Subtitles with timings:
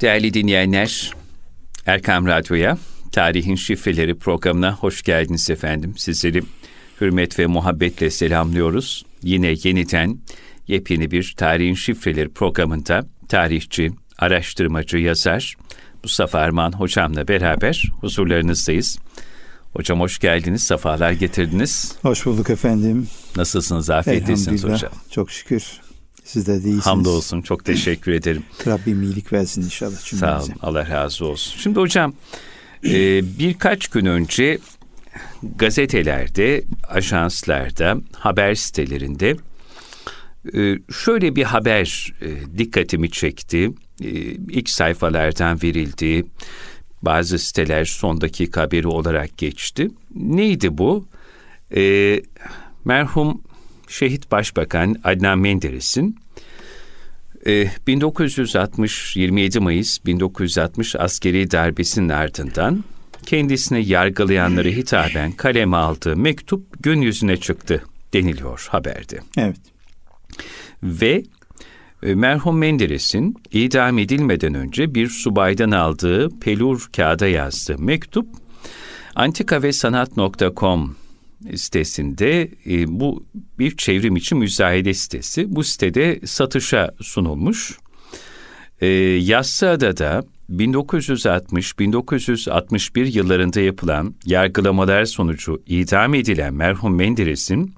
[0.00, 1.12] Değerli dinleyenler,
[1.86, 2.78] Erkam Radyo'ya
[3.12, 5.94] Tarihin Şifreleri programına hoş geldiniz efendim.
[5.96, 6.42] Sizleri
[7.00, 9.04] hürmet ve muhabbetle selamlıyoruz.
[9.22, 10.18] Yine yeniden
[10.68, 15.54] yepyeni bir Tarihin Şifreleri programında tarihçi, araştırmacı, yazar
[16.04, 18.98] Mustafa Arman hocamla beraber huzurlarınızdayız.
[19.72, 21.92] Hocam hoş geldiniz, sefalar getirdiniz.
[22.02, 23.08] Hoş bulduk efendim.
[23.36, 24.92] Nasılsınız, afiyettesiniz hocam?
[25.10, 25.80] Çok şükür.
[26.28, 26.86] Siz de değilsiniz.
[26.86, 28.44] Hamdolsun, çok teşekkür ederim.
[28.66, 30.04] Rabbim iyilik versin inşallah.
[30.04, 30.26] Cümlemize.
[30.26, 31.58] Sağ olun, Allah razı olsun.
[31.58, 32.12] Şimdi hocam,
[32.84, 34.58] e, birkaç gün önce
[35.56, 39.36] gazetelerde, ajanslarda, haber sitelerinde
[40.54, 43.70] e, şöyle bir haber e, dikkatimi çekti.
[44.04, 46.26] E, ilk sayfalardan verildi.
[47.02, 49.90] Bazı siteler son dakika haberi olarak geçti.
[50.14, 51.06] Neydi bu?
[51.76, 52.22] E,
[52.84, 53.42] merhum
[53.88, 56.16] şehit başbakan Adnan Menderes'in
[57.46, 62.84] e, 1960 27 Mayıs 1960 askeri darbesinin ardından
[63.26, 69.18] kendisini yargılayanları hitaben kaleme aldığı mektup gün yüzüne çıktı deniliyor haberde.
[69.36, 69.56] Evet.
[70.82, 71.22] Ve
[72.02, 78.28] e, merhum Menderes'in idam edilmeden önce bir subaydan aldığı pelur kağıda yazdığı mektup
[79.14, 80.96] antika ve sanat.com
[81.56, 83.24] sitesinde e, bu
[83.58, 85.56] bir çevrim için müzayede sitesi.
[85.56, 87.78] Bu sitede satışa sunulmuş.
[88.80, 97.74] E, Yassıada'da 1960-1961 yıllarında yapılan yargılamalar sonucu idam edilen merhum Menderes'in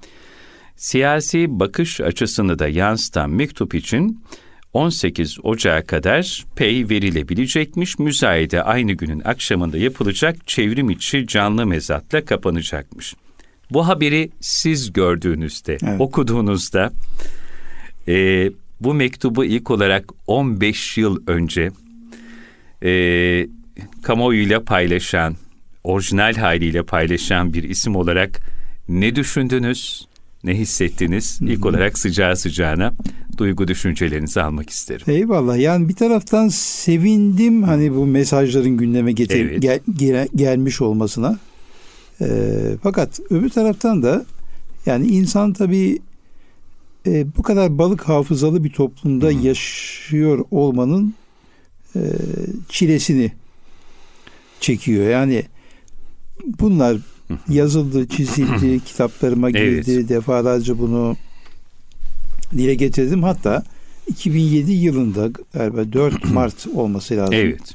[0.76, 4.22] siyasi bakış açısını da yansıtan mektup için
[4.72, 7.98] 18 Ocağı kadar pey verilebilecekmiş.
[7.98, 13.14] Müzayede aynı günün akşamında yapılacak çevrim içi canlı mezatla kapanacakmış.
[13.70, 16.00] Bu haberi siz gördüğünüzde, evet.
[16.00, 16.92] okuduğunuzda
[18.08, 18.46] e,
[18.80, 21.70] bu mektubu ilk olarak 15 yıl önce
[22.84, 22.92] e,
[24.02, 25.36] kamuoyuyla paylaşan,
[25.84, 28.40] orijinal haliyle paylaşan bir isim olarak
[28.88, 30.08] ne düşündünüz,
[30.44, 31.38] ne hissettiniz?
[31.42, 32.92] İlk olarak sıcağı sıcağına
[33.38, 35.04] duygu düşüncelerinizi almak isterim.
[35.06, 35.58] Eyvallah.
[35.58, 39.62] Yani bir taraftan sevindim hani bu mesajların gündeme getir evet.
[39.62, 41.38] gel, gel, gelmiş olmasına.
[42.20, 42.26] E,
[42.82, 44.26] fakat öbür taraftan da
[44.86, 45.98] yani insan tabii
[47.06, 49.40] e, bu kadar balık hafızalı bir toplumda hmm.
[49.40, 51.14] yaşıyor olmanın
[51.96, 52.00] e,
[52.68, 53.32] çilesini
[54.60, 55.08] çekiyor.
[55.08, 55.44] Yani
[56.60, 56.96] bunlar
[57.48, 59.92] yazıldı, çizildi, kitaplarıma girdi.
[59.92, 60.08] Evet.
[60.08, 61.16] Defalarca bunu
[62.52, 63.22] dile getirdim.
[63.22, 63.64] Hatta
[64.08, 67.34] 2007 yılında galiba 4 Mart olması lazım.
[67.34, 67.74] Evet.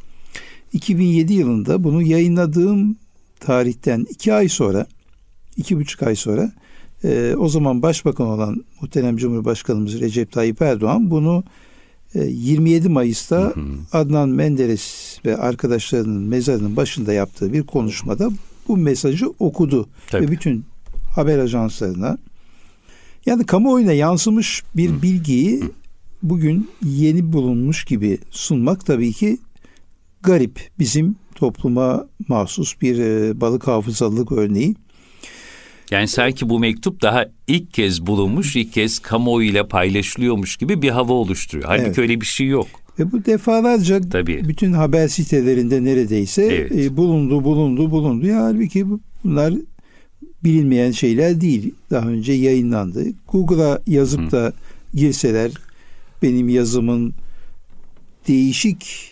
[0.74, 2.98] 2007 yılında bunu yayınladığım
[3.46, 4.86] tarihten iki ay sonra,
[5.58, 6.52] iki buçuk ay sonra
[7.04, 11.44] e, o zaman başbakan olan muhterem Cumhurbaşkanımız Recep Tayyip Erdoğan bunu
[12.16, 13.54] e, 27 Mayıs'ta hı hı.
[13.92, 18.30] Adnan Menderes ve arkadaşlarının mezarının başında yaptığı bir konuşmada
[18.68, 19.90] bu mesajı okudu.
[20.08, 20.28] Tabii.
[20.28, 20.66] Ve bütün
[21.16, 22.18] haber ajanslarına
[23.26, 25.02] yani kamuoyuna yansımış bir hı.
[25.02, 25.64] bilgiyi
[26.24, 29.38] bugün yeni bulunmuş gibi sunmak tabii ki
[30.24, 30.70] garip.
[30.80, 34.76] Bizim topluma mahsus bir e, balık hafızalılık örneği.
[35.92, 41.14] Yani sanki bu mektup daha ilk kez bulunmuş, ilk kez kamuoyuyla paylaşılıyormuş gibi bir hava
[41.14, 41.68] oluşturuyor.
[41.68, 42.00] Halbuki evet.
[42.00, 42.68] öyle bir şey yok.
[43.00, 44.48] Ve bu defalarca Tabii.
[44.48, 46.72] bütün haber sitelerinde neredeyse evet.
[46.72, 48.26] e, bulundu, bulundu, bulundu.
[48.26, 48.86] Ya halbuki
[49.24, 49.54] bunlar
[50.44, 51.74] bilinmeyen şeyler değil.
[51.92, 53.06] Daha önce yayınlandı.
[53.28, 54.32] Google'a yazıp Hı.
[54.32, 54.54] da
[54.94, 55.52] girseler
[56.22, 57.14] benim yazımın
[58.28, 59.12] değişik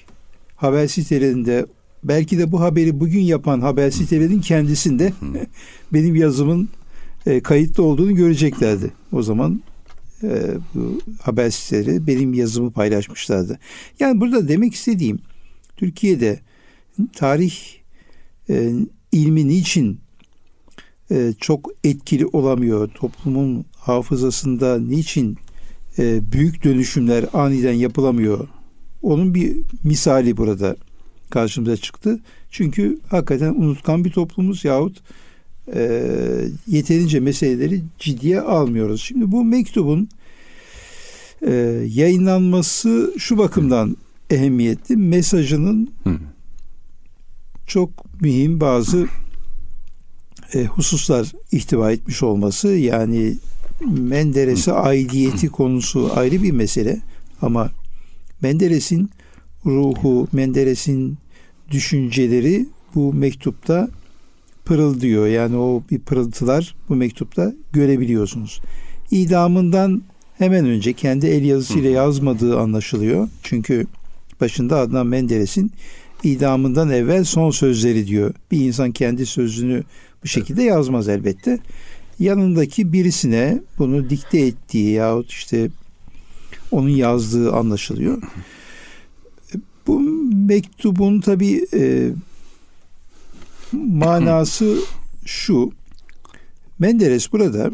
[0.56, 1.66] haber sitelerinde
[2.04, 5.14] belki de bu haberi bugün yapan haber sitelerinin kendisinde
[5.94, 6.70] benim yazımın
[7.26, 8.92] e, kayıtlı olduğunu göreceklerdi.
[9.12, 9.62] O zaman
[10.24, 13.60] e, bu haber siteleri benim yazımı paylaşmışlardı.
[14.00, 15.20] Yani burada demek istediğim
[15.78, 16.40] Türkiye'de
[17.16, 17.54] tarih
[18.50, 18.72] e,
[19.12, 20.00] ilmi niçin
[21.12, 22.90] e, çok etkili olamıyor?
[22.90, 25.38] Toplumun hafızasında niçin
[26.00, 28.48] e, büyük dönüşümler aniden yapılamıyor?
[29.02, 30.76] Onun bir misali burada
[31.34, 32.20] karşımıza çıktı.
[32.52, 34.98] Çünkü hakikaten unutkan bir toplumuz yahut
[35.76, 36.12] e,
[36.68, 39.02] yeterince meseleleri ciddiye almıyoruz.
[39.02, 40.10] Şimdi bu mektubun
[41.48, 41.52] e,
[41.88, 43.98] yayınlanması şu bakımdan
[44.30, 44.98] ehemmiyetli.
[44.98, 45.90] Mesajının
[47.68, 49.08] çok mühim bazı
[50.54, 53.38] e, hususlar ihtiva etmiş olması yani
[53.88, 57.02] Menderes'e aidiyeti konusu ayrı bir mesele
[57.42, 57.70] ama
[58.42, 59.10] Menderes'in
[59.66, 61.18] ruhu, Menderes'in
[61.72, 62.66] düşünceleri
[62.96, 63.90] bu mektupta
[64.66, 65.28] pırıldıyor.
[65.28, 68.62] Yani o bir pırıltılar bu mektupta görebiliyorsunuz.
[69.12, 70.04] İdamından
[70.38, 73.30] hemen önce kendi el yazısıyla yazmadığı anlaşılıyor.
[73.44, 73.88] Çünkü
[74.42, 75.72] başında Adnan Menderes'in
[76.24, 78.34] idamından evvel son sözleri diyor.
[78.52, 79.84] Bir insan kendi sözünü
[80.24, 81.60] bu şekilde yazmaz elbette.
[82.20, 85.70] Yanındaki birisine bunu dikte ettiği yahut işte
[86.72, 88.22] onun yazdığı anlaşılıyor.
[90.44, 92.10] Bu mektubun tabi e,
[93.74, 94.78] manası
[95.26, 95.72] şu.
[96.80, 97.72] Menderes burada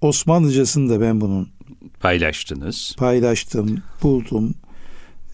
[0.00, 1.48] Osmanlıcasını da ben bunun
[2.00, 2.94] paylaştınız.
[2.98, 4.54] Paylaştım, buldum.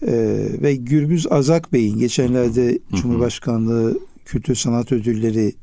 [0.07, 5.53] Ee, ve Gürbüz Azak Bey'in geçenlerde Cumhurbaşkanlığı Kültür Sanat Ödülleri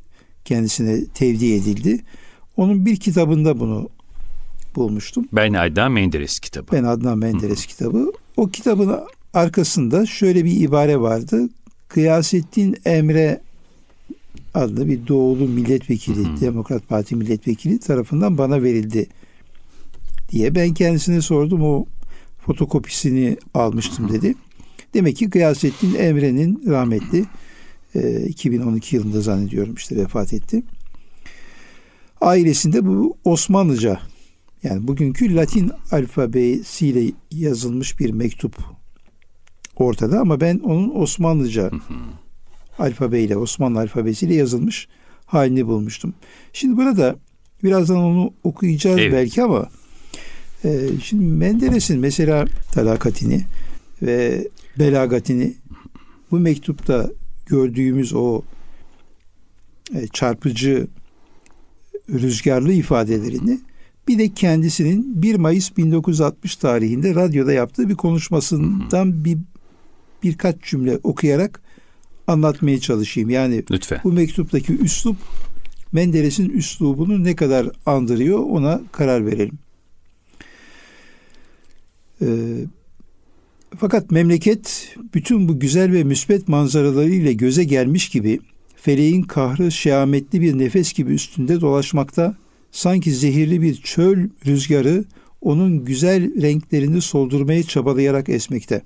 [0.45, 2.01] kendisine tevdi edildi.
[2.57, 3.89] Onun bir kitabında bunu
[4.77, 5.29] bulmuştum.
[5.33, 6.73] Ben Adnan Menderes kitabı.
[6.73, 8.13] Ben Adnan Menderes kitabı.
[8.37, 9.01] O kitabın
[9.39, 11.49] arkasında şöyle bir ibare vardı.
[11.89, 13.41] Kıyasettin Emre
[14.55, 16.41] adlı bir doğulu milletvekili, hı hı.
[16.41, 19.07] Demokrat Parti milletvekili tarafından bana verildi
[20.31, 20.55] diye.
[20.55, 21.87] Ben kendisine sordum o
[22.47, 24.35] fotokopisini almıştım dedi.
[24.95, 27.25] Demek ki Gıyasettin Emre'nin rahmetli
[27.95, 30.63] e, 2012 yılında zannediyorum işte vefat etti.
[32.21, 34.01] Ailesinde bu Osmanlıca
[34.63, 38.78] yani bugünkü Latin alfabesiyle yazılmış bir mektup
[39.81, 41.71] ortada ama ben onun Osmanlıca
[42.79, 44.89] alfabeyle Osmanlı alfabesiyle yazılmış
[45.27, 46.15] halini bulmuştum.
[46.53, 47.17] Şimdi burada
[47.65, 49.13] birazdan onu okuyacağız evet.
[49.13, 49.69] belki ama
[50.65, 53.45] e, şimdi Menderes'in mesela talakatini
[54.03, 54.49] ve
[54.79, 55.55] belagatini
[56.31, 57.11] bu mektupta
[57.47, 58.43] gördüğümüz o
[59.95, 60.87] e, çarpıcı
[62.11, 63.61] rüzgarlı ifadelerini
[64.09, 69.39] bir de kendisinin 1 Mayıs 1960 tarihinde radyoda yaptığı bir konuşmasından bir
[70.23, 71.63] birkaç cümle okuyarak
[72.27, 73.31] anlatmaya çalışayım.
[73.31, 74.01] Yani Lütfen.
[74.05, 75.17] bu mektuptaki üslup
[75.93, 79.59] Menderes'in üslubunu ne kadar andırıyor ona karar verelim.
[82.23, 82.27] Ee,
[83.77, 88.41] fakat memleket bütün bu güzel ve müsbet manzaralarıyla göze gelmiş gibi
[88.77, 92.37] feleğin kahrı şehametli bir nefes gibi üstünde dolaşmakta,
[92.71, 95.05] sanki zehirli bir çöl rüzgarı
[95.41, 98.83] onun güzel renklerini soldurmaya çabalayarak esmekte.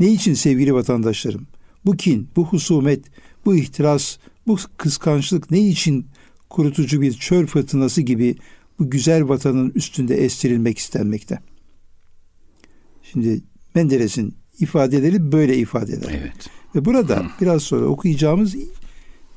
[0.00, 1.46] Ne için sevgili vatandaşlarım?
[1.84, 3.04] Bu kin, bu husumet,
[3.44, 6.06] bu ihtiras, bu kıskançlık ne için
[6.50, 8.36] kurutucu bir çöl fırtınası gibi
[8.78, 11.38] bu güzel vatanın üstünde estirilmek istenmekte?
[13.02, 13.40] Şimdi
[13.74, 16.20] Menderes'in ifadeleri böyle ifadeler.
[16.20, 16.50] Evet.
[16.74, 18.56] Ve burada biraz sonra okuyacağımız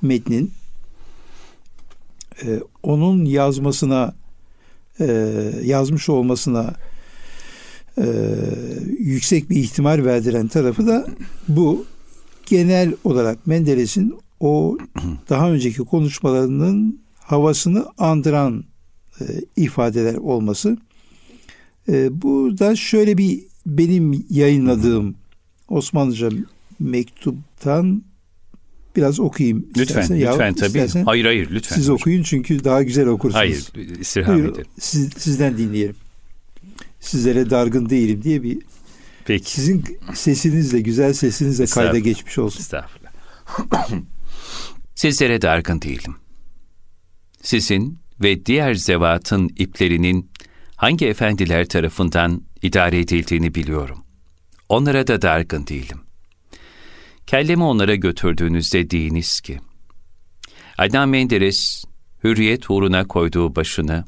[0.02, 0.52] metnin
[2.44, 4.16] e, onun yazmasına
[5.00, 5.06] e,
[5.64, 6.76] yazmış olmasına
[7.98, 8.06] e,
[9.00, 11.08] yüksek bir ihtimal verdiren tarafı da
[11.48, 11.86] bu
[12.46, 14.78] genel olarak Menderes'in o
[15.30, 18.64] daha önceki konuşmalarının havasını andıran
[19.22, 19.24] e,
[19.56, 20.78] ifadeler olması.
[21.90, 25.16] E, burada şöyle bir benim yayınladığım
[25.70, 26.30] Osmanlıca
[26.80, 28.04] mektuptan
[28.96, 29.68] biraz okuyayım.
[29.68, 30.22] Lütfen, istersen.
[30.22, 30.68] lütfen ya, tabii.
[30.68, 31.76] Istersen, hayır, hayır, lütfen.
[31.76, 33.40] Siz okuyun çünkü daha güzel okursunuz.
[33.40, 34.68] Hayır, istirham Buyur, ederim.
[34.80, 35.96] Siz, sizden dinleyelim.
[37.04, 38.60] Sizlere dargın değilim diye bir
[39.26, 39.52] Peki.
[39.52, 39.84] Sizin
[40.14, 42.60] sesinizle, güzel sesinizle kayda geçmiş olsun.
[42.60, 43.12] Estağfurullah.
[44.96, 46.16] Sizlere dargın değilim.
[47.42, 50.32] Sizin ve diğer zevatın iplerinin
[50.76, 54.04] hangi efendiler tarafından idare edildiğini biliyorum.
[54.70, 56.02] Onlara da dargın değilim.
[57.28, 59.60] Kellemi onlara götürdüğünüzde deyiniz ki,
[60.78, 61.84] Adnan Menderes,
[62.24, 64.06] hürriyet uğruna koyduğu başını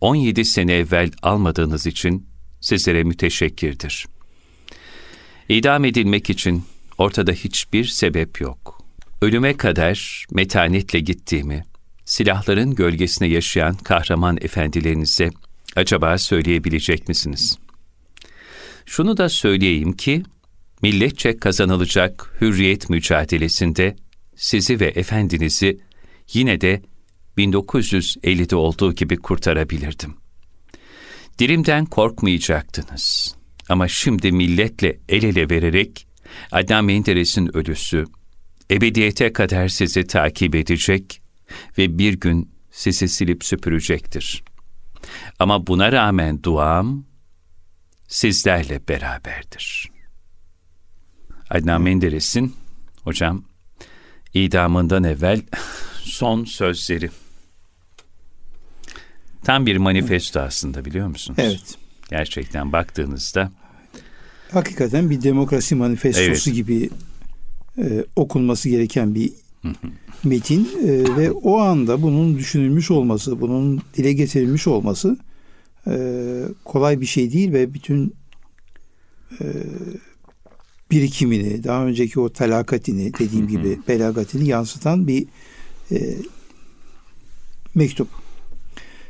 [0.00, 2.26] 17 sene evvel almadığınız için
[2.60, 4.06] sizlere müteşekkirdir.
[5.48, 6.64] İdam edilmek için
[6.98, 8.82] ortada hiçbir sebep yok.
[9.22, 11.64] Ölüme kadar metanetle gittiğimi,
[12.04, 15.30] silahların gölgesine yaşayan kahraman efendilerinize
[15.76, 17.58] acaba söyleyebilecek misiniz?
[18.86, 20.22] Şunu da söyleyeyim ki,
[20.82, 23.96] milletçe kazanılacak hürriyet mücadelesinde
[24.36, 25.78] sizi ve efendinizi
[26.32, 26.82] yine de
[27.38, 30.16] 1950'de olduğu gibi kurtarabilirdim.
[31.38, 33.34] Dilimden korkmayacaktınız.
[33.68, 36.06] Ama şimdi milletle el ele vererek
[36.52, 38.04] Adnan Menderes'in ölüsü
[38.70, 41.22] ebediyete kadar sizi takip edecek
[41.78, 44.44] ve bir gün sizi silip süpürecektir.
[45.38, 47.04] Ama buna rağmen duam
[48.08, 49.90] sizlerle beraberdir.
[51.50, 52.56] Adnan Menderes'in
[53.02, 53.44] hocam
[54.34, 55.42] idamından evvel
[56.02, 57.10] son sözleri.
[59.46, 61.38] Tam bir manifesto aslında biliyor musunuz?
[61.42, 61.78] Evet.
[62.10, 63.52] Gerçekten baktığınızda.
[64.50, 66.54] Hakikaten bir demokrasi manifestosu evet.
[66.54, 66.90] gibi
[67.78, 69.32] e, okunması gereken bir
[70.24, 75.18] metin e, ve o anda bunun düşünülmüş olması, bunun dile getirilmiş olması
[75.86, 75.96] e,
[76.64, 78.14] kolay bir şey değil ve bütün
[79.40, 79.44] e,
[80.90, 85.26] birikimini, daha önceki o talakatini dediğim gibi belagatini yansıtan bir
[85.92, 86.14] e,
[87.74, 88.25] mektup.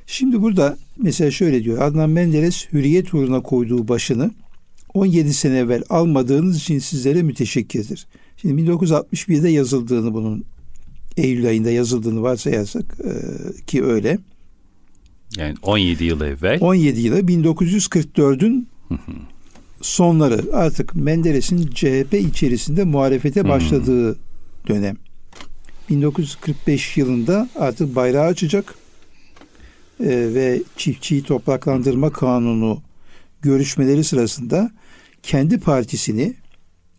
[0.07, 1.83] Şimdi burada mesela şöyle diyor.
[1.83, 4.31] Adnan Menderes hürriyet uğruna koyduğu başını
[4.95, 8.07] 17 sene evvel almadığınız için sizlere müteşekkirdir.
[8.37, 10.45] Şimdi 1961'de yazıldığını bunun
[11.17, 13.13] Eylül ayında yazıldığını varsayarsak e,
[13.67, 14.19] ki öyle.
[15.37, 16.59] Yani 17 yıl evvel.
[16.61, 18.69] 17 yılı 1944'ün
[19.81, 24.17] sonları artık Menderes'in CHP içerisinde muhalefete başladığı
[24.69, 24.97] dönem.
[25.91, 28.75] 1945 yılında artık bayrağı açacak
[30.01, 32.83] ve çiftçiyi topraklandırma kanunu
[33.43, 34.71] görüşmeleri sırasında
[35.23, 36.35] kendi partisini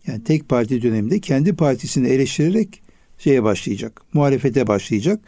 [0.06, 2.82] yani tek parti döneminde kendi partisini eleştirerek
[3.18, 4.02] şeye başlayacak.
[4.12, 5.20] Muhalefete başlayacak.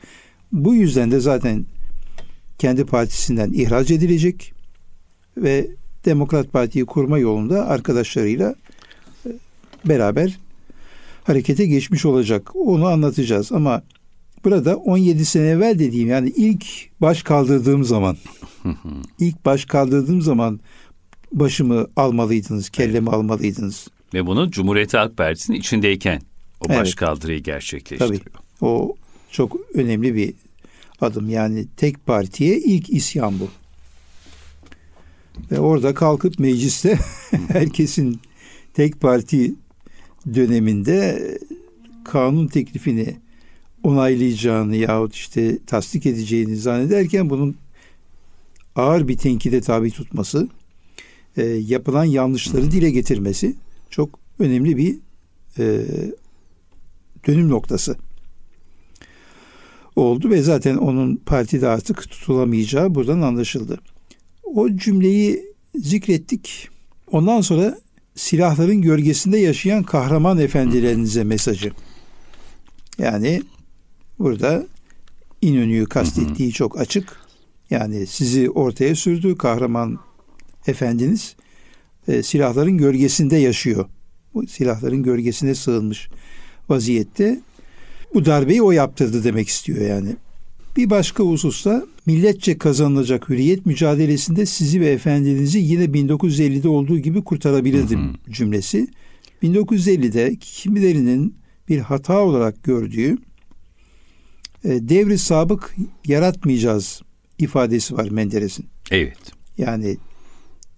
[0.52, 1.66] Bu yüzden de zaten
[2.58, 4.52] kendi partisinden ihraç edilecek
[5.36, 5.70] ve
[6.04, 8.54] Demokrat Parti'yi kurma yolunda arkadaşlarıyla
[9.26, 9.30] e,
[9.84, 10.38] beraber
[11.24, 12.56] harekete geçmiş olacak.
[12.56, 13.82] Onu anlatacağız ama
[14.44, 16.66] burada 17 sene evvel dediğim yani ilk
[17.00, 18.16] baş kaldırdığım zaman
[19.18, 20.60] ilk baş kaldırdığım zaman
[21.32, 23.14] başımı almalıydınız, kellemi evet.
[23.14, 23.88] almalıydınız.
[24.14, 26.20] Ve bunu Cumhuriyet Halk Partisi'nin içindeyken
[26.60, 26.80] o evet.
[26.80, 28.20] baş kaldırıyı gerçekleştiriyor.
[28.20, 28.30] Tabii.
[28.60, 28.94] O
[29.30, 30.34] çok önemli bir
[31.00, 31.30] adım.
[31.30, 33.48] Yani tek partiye ilk isyan bu.
[35.50, 36.98] Ve orada kalkıp mecliste
[37.48, 38.20] herkesin
[38.74, 39.54] tek parti
[40.34, 41.28] döneminde
[42.04, 43.16] kanun teklifini
[43.82, 47.56] onaylayacağını yahut işte tasdik edeceğini zannederken bunun
[48.76, 50.48] ağır bir tenkide tabi tutması,
[51.36, 53.56] e, yapılan yanlışları dile getirmesi
[53.90, 54.98] çok önemli bir
[55.58, 55.84] e,
[57.26, 57.96] dönüm noktası
[59.96, 63.80] oldu ve zaten onun partide artık tutulamayacağı buradan anlaşıldı.
[64.44, 65.42] O cümleyi
[65.74, 66.68] zikrettik.
[67.12, 67.78] Ondan sonra
[68.14, 71.70] silahların gölgesinde yaşayan kahraman efendilerinize mesajı.
[72.98, 73.42] Yani
[74.20, 74.66] burada
[75.42, 77.16] İnönü'yü kastettiği çok açık.
[77.70, 79.98] Yani sizi ortaya sürdü kahraman
[80.66, 81.36] efendiniz
[82.08, 83.86] e, silahların gölgesinde yaşıyor.
[84.34, 86.08] Bu silahların gölgesine sığınmış
[86.68, 87.40] vaziyette.
[88.14, 90.16] Bu darbeyi o yaptırdı demek istiyor yani.
[90.76, 98.00] Bir başka hususta milletçe kazanılacak hürriyet mücadelesinde sizi ve efendinizi yine 1950'de olduğu gibi kurtarabilirdim
[98.00, 98.32] hı hı.
[98.32, 98.88] cümlesi.
[99.42, 101.34] 1950'de kimilerinin
[101.68, 103.18] bir hata olarak gördüğü
[104.64, 105.76] e, devri sabık
[106.06, 107.02] yaratmayacağız
[107.38, 108.66] ifadesi var Menderes'in.
[108.90, 109.18] Evet.
[109.58, 109.96] Yani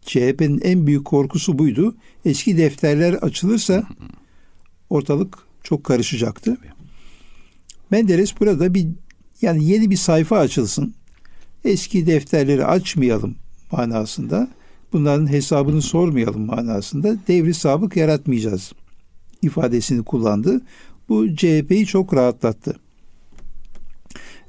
[0.02, 1.94] CHP'nin en büyük korkusu buydu.
[2.24, 3.84] Eski defterler açılırsa
[4.90, 6.56] ortalık çok karışacaktı.
[7.90, 8.88] Menderes burada bir
[9.42, 10.94] yani yeni bir sayfa açılsın.
[11.64, 13.36] Eski defterleri açmayalım
[13.72, 14.48] manasında.
[14.92, 18.72] Bunların hesabını sormayalım manasında devri sabık yaratmayacağız
[19.42, 20.60] ifadesini kullandı.
[21.08, 22.76] Bu CHP'yi çok rahatlattı.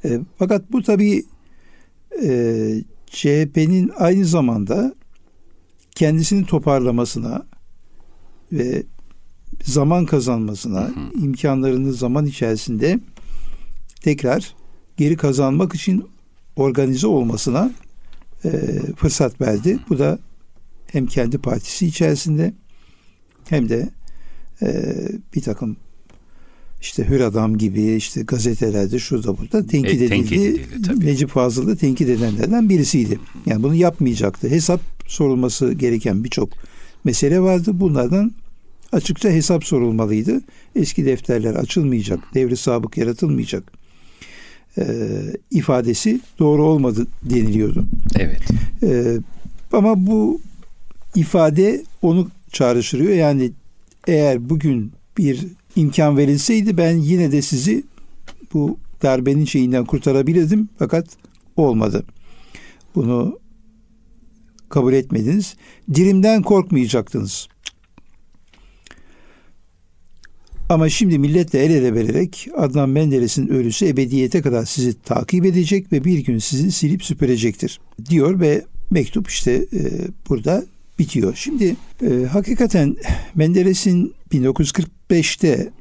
[0.05, 1.25] E, fakat bu tabi
[2.23, 2.29] e,
[3.07, 4.93] CHP'nin aynı zamanda
[5.95, 7.45] kendisini toparlamasına
[8.51, 8.83] ve
[9.63, 11.23] zaman kazanmasına, hı hı.
[11.23, 12.99] imkanlarını zaman içerisinde
[14.01, 14.55] tekrar
[14.97, 16.05] geri kazanmak için
[16.55, 17.71] organize olmasına
[18.45, 18.49] e,
[18.97, 19.79] fırsat verdi.
[19.89, 20.19] Bu da
[20.91, 22.53] hem kendi partisi içerisinde
[23.49, 23.89] hem de
[24.61, 24.95] e,
[25.35, 25.77] bir takım
[26.83, 30.09] işte Hür Adam gibi işte gazetelerde şurada burada tenkit e, edildi.
[30.09, 33.19] Tenkit edildi Necip Fazıl da tenkit edenlerden birisiydi.
[33.45, 34.49] Yani bunu yapmayacaktı.
[34.49, 36.49] Hesap sorulması gereken birçok
[37.03, 37.71] mesele vardı.
[37.73, 38.31] Bunlardan
[38.91, 40.41] açıkça hesap sorulmalıydı.
[40.75, 43.71] Eski defterler açılmayacak, devri sabık yaratılmayacak
[44.77, 44.85] e,
[45.51, 47.85] ifadesi doğru olmadı deniliyordu.
[48.19, 48.41] Evet.
[48.83, 49.17] E,
[49.73, 50.41] ama bu
[51.15, 53.13] ifade onu çağrıştırıyor.
[53.13, 53.51] Yani
[54.07, 57.83] eğer bugün bir imkan verilseydi ben yine de sizi
[58.53, 61.07] bu darbenin şeyinden kurtarabilirdim fakat
[61.55, 62.03] olmadı.
[62.95, 63.39] Bunu
[64.69, 65.55] kabul etmediniz.
[65.93, 67.47] Dirimden korkmayacaktınız.
[70.69, 76.03] Ama şimdi milletle el ele vererek Adnan Menderes'in ölüsü ebediyete kadar sizi takip edecek ve
[76.03, 79.81] bir gün sizi silip süpürecektir diyor ve mektup işte e,
[80.29, 80.65] burada
[80.99, 81.35] bitiyor.
[81.35, 82.95] Şimdi e, hakikaten
[83.35, 85.71] Menderes'in 1945'te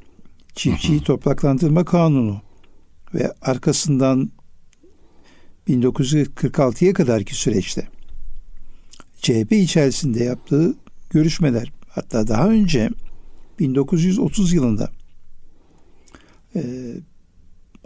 [0.55, 2.41] çiftçiyi topraklandırma kanunu
[3.13, 4.31] ve arkasından
[5.67, 7.87] 1946'ya kadarki süreçte
[9.17, 10.75] CHP içerisinde yaptığı
[11.09, 12.89] görüşmeler hatta daha önce
[13.59, 14.91] 1930 yılında
[16.55, 16.61] e,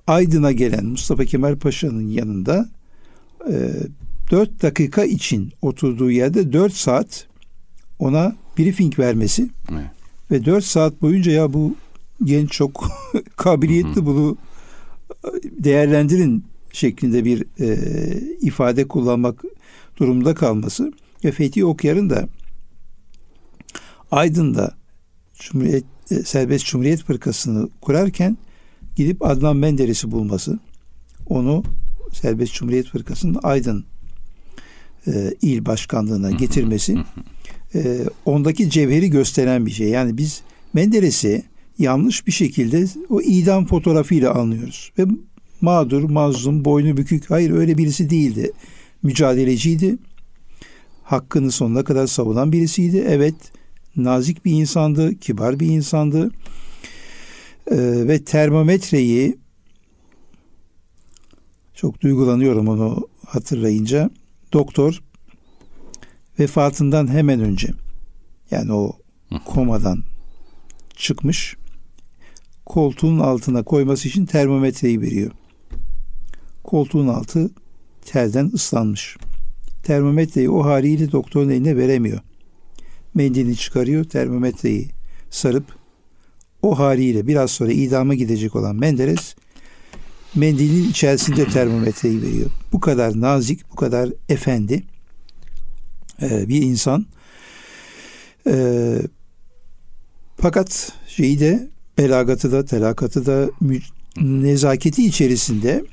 [0.08, 2.70] Aydın'a gelen Mustafa Kemal Paşa'nın yanında
[3.52, 3.72] e,
[4.32, 7.28] 4 dakika için oturduğu yerde 4 saat
[8.00, 9.97] ona briefing vermesi evet.
[10.32, 11.76] Ve 4 saat boyunca ya bu
[12.24, 12.90] genç çok
[13.36, 14.38] kabiliyetli bunu
[15.44, 16.44] değerlendirin
[16.74, 17.78] şeklinde bir e,
[18.42, 19.44] ifade kullanmak
[19.98, 20.94] durumunda kalması
[21.24, 22.28] ve Fethi Okyar'ın da
[24.12, 24.78] Aydın'da
[25.40, 28.38] Cumhuriyet, e, Serbest Cumhuriyet Fırkası'nı kurarken
[28.96, 30.60] gidip Adnan Menderes'i bulması,
[31.26, 31.64] onu
[32.14, 33.86] Serbest Cumhuriyet Fırkası'nın Aydın
[35.08, 36.98] e, il başkanlığına getirmesi
[37.78, 39.88] e, ondaki cevheri gösteren bir şey.
[39.90, 40.42] Yani biz
[40.74, 41.44] Menderes'i
[41.80, 44.92] yanlış bir şekilde o idam fotoğrafıyla anlıyoruz.
[45.00, 45.06] Ve
[45.62, 47.30] mağdur, mazlum, boynu bükük.
[47.30, 48.52] Hayır öyle birisi değildi.
[49.04, 49.98] Mücadeleciydi.
[51.04, 53.06] Hakkını sonuna kadar savunan birisiydi.
[53.08, 53.36] Evet
[53.96, 56.32] nazik bir insandı, kibar bir insandı.
[57.72, 59.38] Ee, ve termometreyi
[61.76, 64.10] çok duygulanıyorum onu hatırlayınca.
[64.54, 65.04] Doktor
[66.40, 67.68] vefatından hemen önce
[68.52, 68.96] yani o
[69.46, 70.04] komadan
[70.96, 71.56] çıkmış
[72.66, 75.32] koltuğun altına koyması için termometreyi veriyor.
[76.64, 77.50] Koltuğun altı
[78.06, 79.18] terden ıslanmış.
[79.84, 82.20] Termometreyi o haliyle doktorun eline veremiyor.
[83.14, 84.90] Mendilini çıkarıyor, termometreyi
[85.30, 85.66] sarıp
[86.62, 89.36] o haliyle biraz sonra idama gidecek olan Menderes
[90.36, 92.50] mendilin içerisinde termometreyi veriyor.
[92.72, 94.84] Bu kadar nazik, bu kadar efendi
[96.22, 97.06] e, bir insan.
[98.48, 98.96] E,
[100.38, 103.50] fakat şeyi de belagatı da telakatı da
[104.22, 105.84] nezaketi içerisinde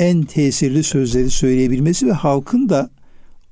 [0.00, 2.90] en tesirli sözleri söyleyebilmesi ve halkın da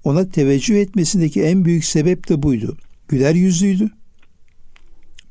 [0.04, 2.76] ona teveccüh etmesindeki en büyük sebep de buydu.
[3.08, 3.90] Güler yüzlüydü.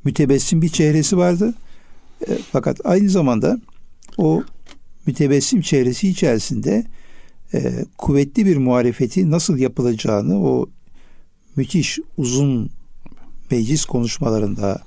[0.04, 1.54] Mütebessim bir çehresi vardı.
[2.28, 3.60] E, fakat aynı zamanda
[4.16, 4.42] o
[5.06, 6.86] mütebessim çehresi içerisinde
[7.54, 10.66] e, kuvvetli bir muhalefeti nasıl yapılacağını o
[11.56, 12.70] müthiş uzun
[13.50, 14.82] meclis konuşmalarında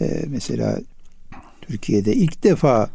[0.00, 0.80] e, mesela
[1.60, 2.90] Türkiye'de ilk defa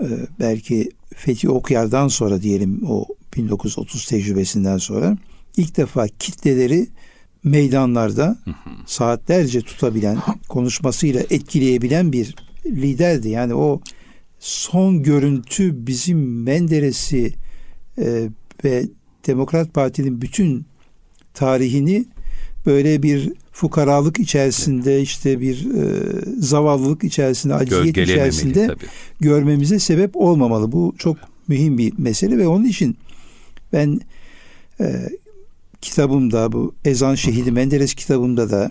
[0.00, 0.06] e,
[0.40, 5.18] belki Fethi Okyar'dan sonra diyelim o 1930 tecrübesinden sonra
[5.56, 6.86] ilk defa kitleleri
[7.44, 8.38] meydanlarda
[8.86, 10.18] saatlerce tutabilen,
[10.48, 12.34] konuşmasıyla etkileyebilen bir
[12.66, 13.28] liderdi.
[13.28, 13.80] Yani o
[14.38, 17.34] son görüntü bizim Menderes'i
[17.98, 18.28] e,
[18.64, 18.84] ve
[19.26, 20.66] Demokrat Parti'nin bütün
[21.34, 22.04] tarihini
[22.66, 26.02] böyle bir fukaralık içerisinde işte bir e,
[26.38, 28.84] zavallılık içerisinde aciziyet içerisinde tabii.
[29.20, 30.72] görmemize sebep olmamalı.
[30.72, 31.16] Bu çok
[31.48, 32.96] mühim bir mesele ve onun için
[33.72, 34.00] ben
[34.80, 35.08] e,
[35.80, 38.70] kitabımda bu Ezan Şehidi Menderes kitabımda da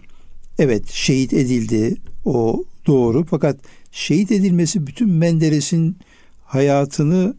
[0.60, 1.96] evet şehit edildi
[2.26, 3.58] o doğru fakat
[3.92, 5.98] şehit edilmesi bütün Menderes'in
[6.46, 7.36] hayatını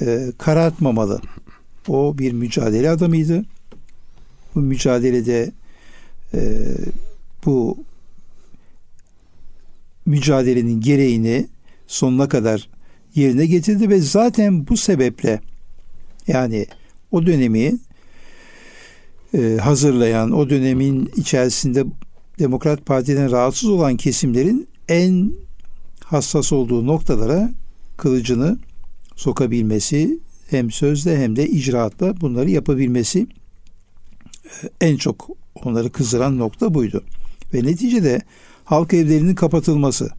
[0.00, 1.20] e, karartmamalı.
[1.88, 3.44] O bir mücadele adamıydı.
[4.58, 5.52] Bu mücadelede
[6.34, 6.40] e,
[7.44, 7.78] bu
[10.06, 11.46] mücadelenin gereğini
[11.86, 12.68] sonuna kadar
[13.14, 15.40] yerine getirdi ve zaten bu sebeple
[16.26, 16.66] yani
[17.10, 17.78] o dönemi
[19.34, 21.84] e, hazırlayan, o dönemin içerisinde
[22.38, 25.32] Demokrat Parti'den rahatsız olan kesimlerin en
[26.04, 27.50] hassas olduğu noktalara
[27.96, 28.58] kılıcını
[29.16, 30.18] sokabilmesi
[30.50, 33.26] hem sözle hem de icraatla bunları yapabilmesi
[34.80, 35.30] en çok
[35.64, 37.04] onları kızdıran nokta buydu.
[37.54, 38.22] Ve neticede
[38.64, 40.10] halk evlerinin kapatılması.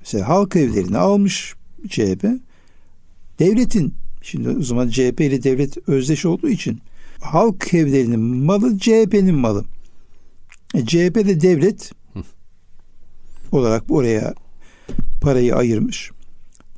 [0.00, 1.54] Mesela halk evlerini almış
[1.88, 2.24] CHP.
[3.38, 6.80] Devletin şimdi o zaman CHP ile devlet özdeş olduğu için
[7.20, 9.64] halk evlerinin malı CHP'nin malı.
[10.74, 11.92] E, CHP de devlet
[13.52, 14.34] olarak oraya
[15.20, 16.10] parayı ayırmış.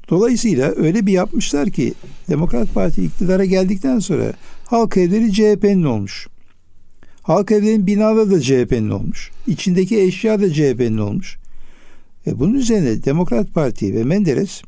[0.09, 1.95] Dolayısıyla öyle bir yapmışlar ki
[2.29, 4.33] Demokrat Parti iktidara geldikten sonra
[4.65, 6.29] halk evleri CHP'nin olmuş.
[7.31, 9.31] Halk evlerinin binaları da CHP'nin olmuş.
[9.47, 11.39] İçindeki eşya da CHP'nin olmuş.
[12.27, 14.63] E bunun üzerine Demokrat Parti ve Menderes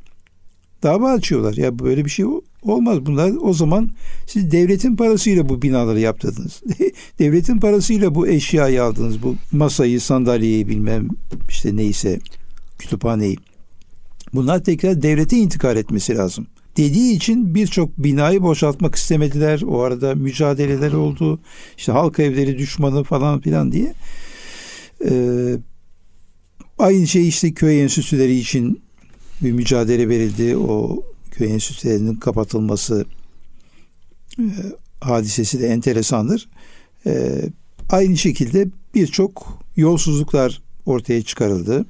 [0.82, 1.54] dava açıyorlar.
[1.54, 2.24] Ya böyle bir şey
[2.62, 3.06] olmaz.
[3.06, 3.90] Bunlar o zaman
[4.26, 6.62] siz devletin parasıyla bu binaları yaptırdınız.
[7.18, 9.22] devletin parasıyla bu eşyayı aldınız.
[9.22, 11.08] Bu masayı, sandalyeyi bilmem
[11.48, 12.18] işte neyse
[12.78, 13.36] kütüphaneyi.
[14.34, 19.62] Bunlar tekrar devlete intikal etmesi lazım dediği için birçok binayı boşaltmak istemediler.
[19.62, 21.40] O arada mücadeleler oldu.
[21.76, 23.94] İşte halk evleri düşmanı falan filan diye.
[25.10, 25.56] Ee,
[26.78, 28.82] aynı şey işte köy enstitüleri için
[29.42, 30.56] bir mücadele verildi.
[30.56, 33.04] O köy enstitülerinin kapatılması
[34.38, 34.44] e,
[35.00, 36.48] hadisesi de enteresandır.
[37.06, 37.42] E,
[37.90, 41.86] aynı şekilde birçok yolsuzluklar ortaya çıkarıldı.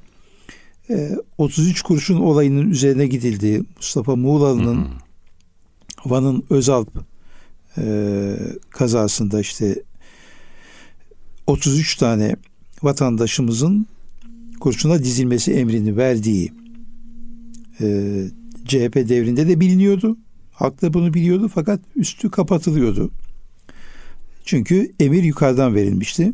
[1.37, 3.63] 33 ee, kurşun olayının üzerine gidildi.
[3.77, 4.87] Mustafa Muğlalı'nın
[6.05, 6.89] Van'ın Özalp
[7.77, 8.35] e,
[8.69, 9.83] kazasında işte
[11.47, 12.35] 33 tane
[12.83, 13.85] vatandaşımızın
[14.59, 16.53] kurşuna dizilmesi emrini verdiği
[17.81, 17.85] e,
[18.65, 20.17] CHP devrinde de biliniyordu.
[20.51, 23.11] Halk da bunu biliyordu fakat üstü kapatılıyordu.
[24.45, 26.33] Çünkü emir yukarıdan verilmişti.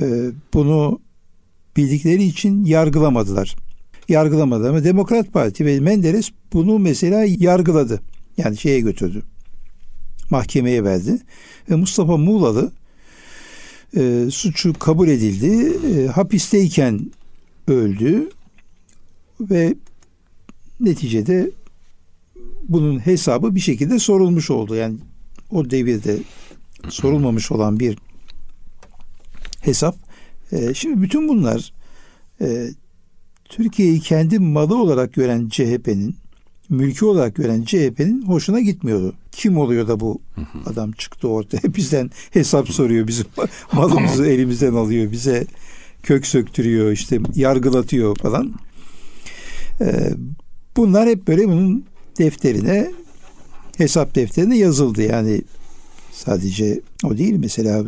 [0.00, 1.00] E, bunu
[1.76, 3.56] bildikleri için yargılamadılar.
[4.08, 8.00] Yargılamadı ama Demokrat Parti ve Menderes bunu mesela yargıladı.
[8.36, 9.22] Yani şeye götürdü.
[10.30, 11.18] Mahkemeye verdi.
[11.70, 12.72] Ve Mustafa Muğlalı
[13.96, 15.72] e, suçu kabul edildi.
[15.88, 17.10] E, hapisteyken
[17.68, 18.30] öldü
[19.40, 19.74] ve
[20.80, 21.50] neticede
[22.68, 24.74] bunun hesabı bir şekilde sorulmuş oldu.
[24.74, 24.96] Yani
[25.50, 26.18] o devirde
[26.88, 27.98] sorulmamış olan bir
[29.60, 30.05] hesap.
[30.52, 31.72] E, şimdi bütün bunlar
[32.40, 32.68] e,
[33.44, 36.16] Türkiye'yi kendi malı olarak gören CHP'nin,
[36.68, 39.14] mülkü olarak gören CHP'nin hoşuna gitmiyordu.
[39.32, 40.20] Kim oluyor da bu
[40.66, 43.26] adam çıktı ortaya bizden hesap soruyor, bizim
[43.72, 45.46] malımızı elimizden alıyor, bize
[46.02, 48.54] kök söktürüyor, işte yargılatıyor falan.
[49.80, 50.10] Ee,
[50.76, 51.84] bunlar hep böyle bunun
[52.18, 52.92] defterine,
[53.76, 55.02] hesap defterine yazıldı.
[55.02, 55.42] Yani
[56.12, 57.84] sadece o değil mesela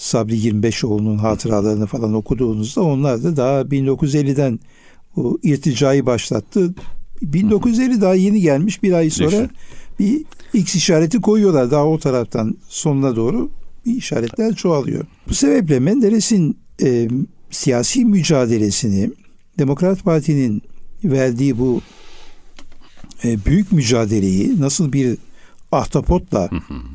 [0.00, 4.60] Sabri 25oğlu'nun hatıralarını falan okuduğunuzda onlar da daha 1950'den
[5.16, 6.74] o irticayı başlattı.
[7.22, 9.48] 1950 daha yeni gelmiş bir ay sonra
[9.98, 13.50] bir X işareti koyuyorlar daha o taraftan sonuna doğru
[13.86, 15.04] bir işaretler çoğalıyor.
[15.28, 17.08] Bu sebeple Menderes'in e,
[17.50, 19.10] siyasi mücadelesini
[19.58, 20.62] Demokrat Parti'nin
[21.04, 21.80] verdiği bu
[23.24, 25.16] e, büyük mücadeleyi nasıl bir
[25.72, 26.50] ahtapotla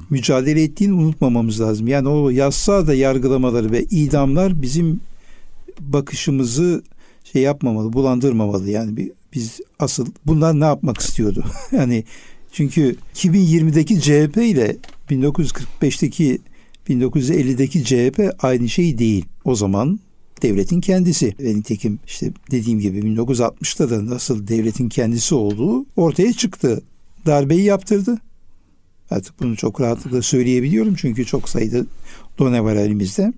[0.10, 1.88] mücadele ettiğini unutmamamız lazım.
[1.88, 5.00] Yani o yazsa da yargılamaları ve idamlar bizim
[5.80, 6.84] bakışımızı
[7.24, 8.70] şey yapmamalı, bulandırmamalı.
[8.70, 11.44] Yani biz asıl bunlar ne yapmak istiyordu?
[11.72, 12.04] yani
[12.52, 14.78] çünkü 2020'deki CHP ile
[15.10, 16.40] 1945'teki
[16.90, 19.26] 1950'deki CHP aynı şey değil.
[19.46, 20.00] O zaman
[20.42, 21.36] devletin kendisi.
[21.40, 26.82] Ve nitekim işte dediğim gibi 1960'ta da nasıl devletin kendisi olduğu ortaya çıktı.
[27.26, 28.18] Darbeyi yaptırdı.
[29.12, 31.86] Artık bunu çok rahatlıkla söyleyebiliyorum çünkü çok sayıda
[32.40, 33.34] done var elimizde.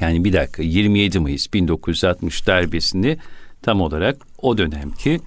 [0.00, 3.18] Yani bir dakika 27 Mayıs 1960 darbesini
[3.62, 5.20] tam olarak o dönemki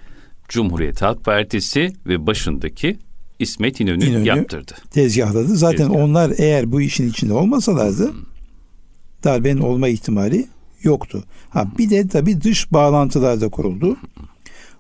[0.50, 2.98] Cumhuriyet Halk Partisi ve başındaki
[3.40, 4.74] İsmet İnönü, İnönü yaptırdı.
[4.92, 5.56] Tezgahladı.
[5.56, 6.04] Zaten Tezgah.
[6.04, 8.22] onlar eğer bu işin içinde olmasalardı hmm.
[9.24, 10.48] darbenin olma ihtimali
[10.84, 11.24] yoktu.
[11.50, 13.98] Ha bir de tabii dış bağlantılar da kuruldu.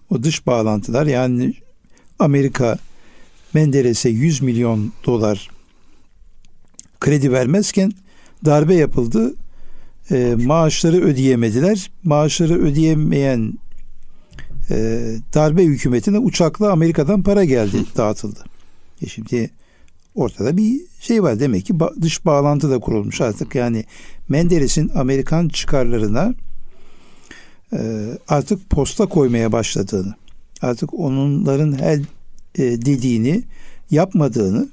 [0.09, 1.53] O dış bağlantılar yani
[2.19, 2.77] Amerika
[3.53, 5.49] Menderes'e 100 milyon dolar
[6.99, 7.91] kredi vermezken
[8.45, 9.35] darbe yapıldı.
[10.11, 11.91] E, maaşları ödeyemediler.
[12.03, 13.53] Maaşları ödeyemeyen
[14.69, 14.75] e,
[15.33, 18.39] darbe hükümetine uçakla Amerika'dan para geldi, dağıtıldı.
[19.01, 19.49] E şimdi
[20.15, 23.85] ortada bir şey var demek ki dış bağlantı da kurulmuş artık yani
[24.29, 26.33] Menderes'in Amerikan çıkarlarına
[27.73, 27.79] e,
[28.27, 30.13] artık posta koymaya başladığını
[30.61, 31.99] artık onların her
[32.57, 33.43] dediğini
[33.91, 34.69] yapmadığını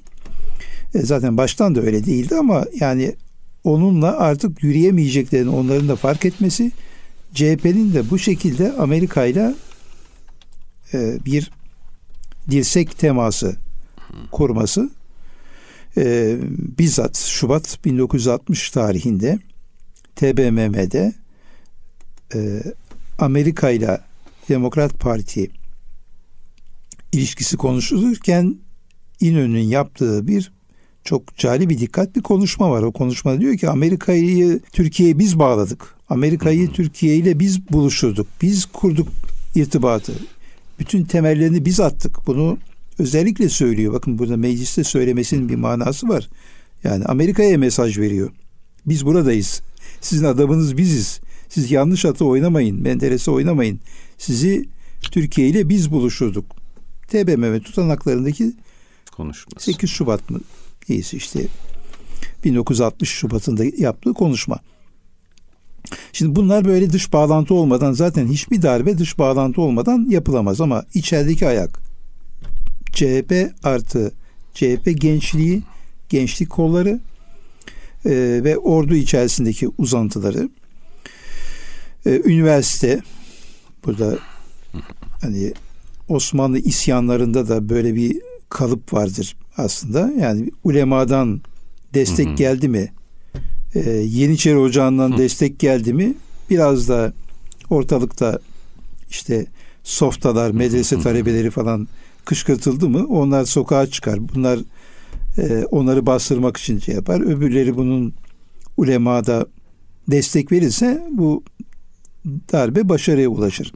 [0.93, 3.15] e, zaten baştan da öyle değildi ama yani
[3.63, 6.71] onunla artık yürüyemeyeceklerini onların da fark etmesi
[7.33, 9.55] CHP'nin de bu şekilde Amerika ile
[10.93, 11.51] e, bir
[12.49, 13.55] dirsek teması
[14.31, 14.89] kurması
[15.97, 16.37] e,
[16.77, 19.39] bizzat Şubat 1960 tarihinde
[20.15, 21.13] TBMM'de
[22.35, 22.63] e,
[23.19, 23.99] Amerika ile
[24.49, 25.51] Demokrat Parti
[27.15, 28.55] ilişkisi konuşulurken
[29.21, 30.51] İnönü'nün yaptığı bir
[31.03, 32.83] çok cali bir dikkat bir konuşma var.
[32.83, 35.95] O konuşmada diyor ki Amerika'yı Türkiye'ye biz bağladık.
[36.09, 38.27] Amerika'yı Türkiye ile biz buluşturduk.
[38.41, 39.07] Biz kurduk
[39.55, 40.13] irtibatı.
[40.79, 42.27] Bütün temellerini biz attık.
[42.27, 42.57] Bunu
[42.99, 43.93] özellikle söylüyor.
[43.93, 46.29] Bakın burada mecliste söylemesinin bir manası var.
[46.83, 48.29] Yani Amerika'ya mesaj veriyor.
[48.85, 49.61] Biz buradayız.
[50.01, 51.19] Sizin adamınız biziz.
[51.49, 52.81] Siz yanlış atı oynamayın.
[52.81, 53.79] Menderes'e oynamayın.
[54.17, 54.65] Sizi
[55.01, 56.64] Türkiye ile biz buluşturduk.
[57.07, 58.53] TBMM tutanaklarındaki
[59.11, 59.65] konuşması.
[59.71, 60.39] 8 Şubat mı?
[60.89, 61.47] Neyse işte
[62.43, 64.59] 1960 Şubat'ında yaptığı konuşma.
[66.13, 71.47] Şimdi bunlar böyle dış bağlantı olmadan zaten hiçbir darbe dış bağlantı olmadan yapılamaz ama içerideki
[71.47, 71.79] ayak
[72.93, 74.11] CHP artı
[74.53, 75.63] CHP gençliği,
[76.09, 76.99] gençlik kolları
[78.05, 78.11] e,
[78.43, 80.49] ve ordu içerisindeki uzantıları
[82.05, 83.01] e, üniversite
[83.85, 84.17] burada
[85.21, 85.53] hani
[86.07, 90.11] Osmanlı isyanlarında da böyle bir kalıp vardır aslında.
[90.19, 91.41] Yani ulemadan
[91.93, 92.35] destek hı hı.
[92.35, 92.93] geldi mi?
[93.75, 95.17] E, Yeniçeri Ocağı'ndan hı.
[95.17, 96.13] destek geldi mi?
[96.49, 97.13] Biraz da
[97.69, 98.39] ortalıkta
[99.09, 99.45] işte
[99.83, 101.87] softalar, medrese talebeleri falan
[102.25, 104.19] kışkırtıldı mı onlar sokağa çıkar.
[104.35, 104.59] Bunlar
[105.37, 107.21] e, onları bastırmak için şey yapar.
[107.21, 108.13] Öbürleri bunun
[108.77, 109.45] ulemada
[110.07, 111.43] destek verirse bu
[112.25, 113.73] darbe başarıya ulaşır.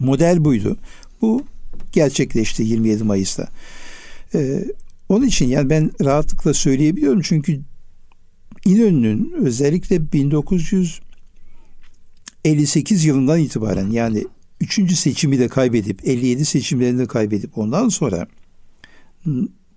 [0.00, 0.76] Model buydu.
[1.22, 1.44] Bu
[1.92, 3.48] gerçekleşti 27 Mayıs'ta.
[4.34, 4.64] Ee,
[5.08, 7.60] onun için yani ben rahatlıkla söyleyebiliyorum çünkü
[8.64, 14.24] İnönü'nün özellikle 1958 yılından itibaren yani
[14.60, 14.98] 3.
[14.98, 18.26] seçimi de kaybedip 57 seçimlerini de kaybedip ondan sonra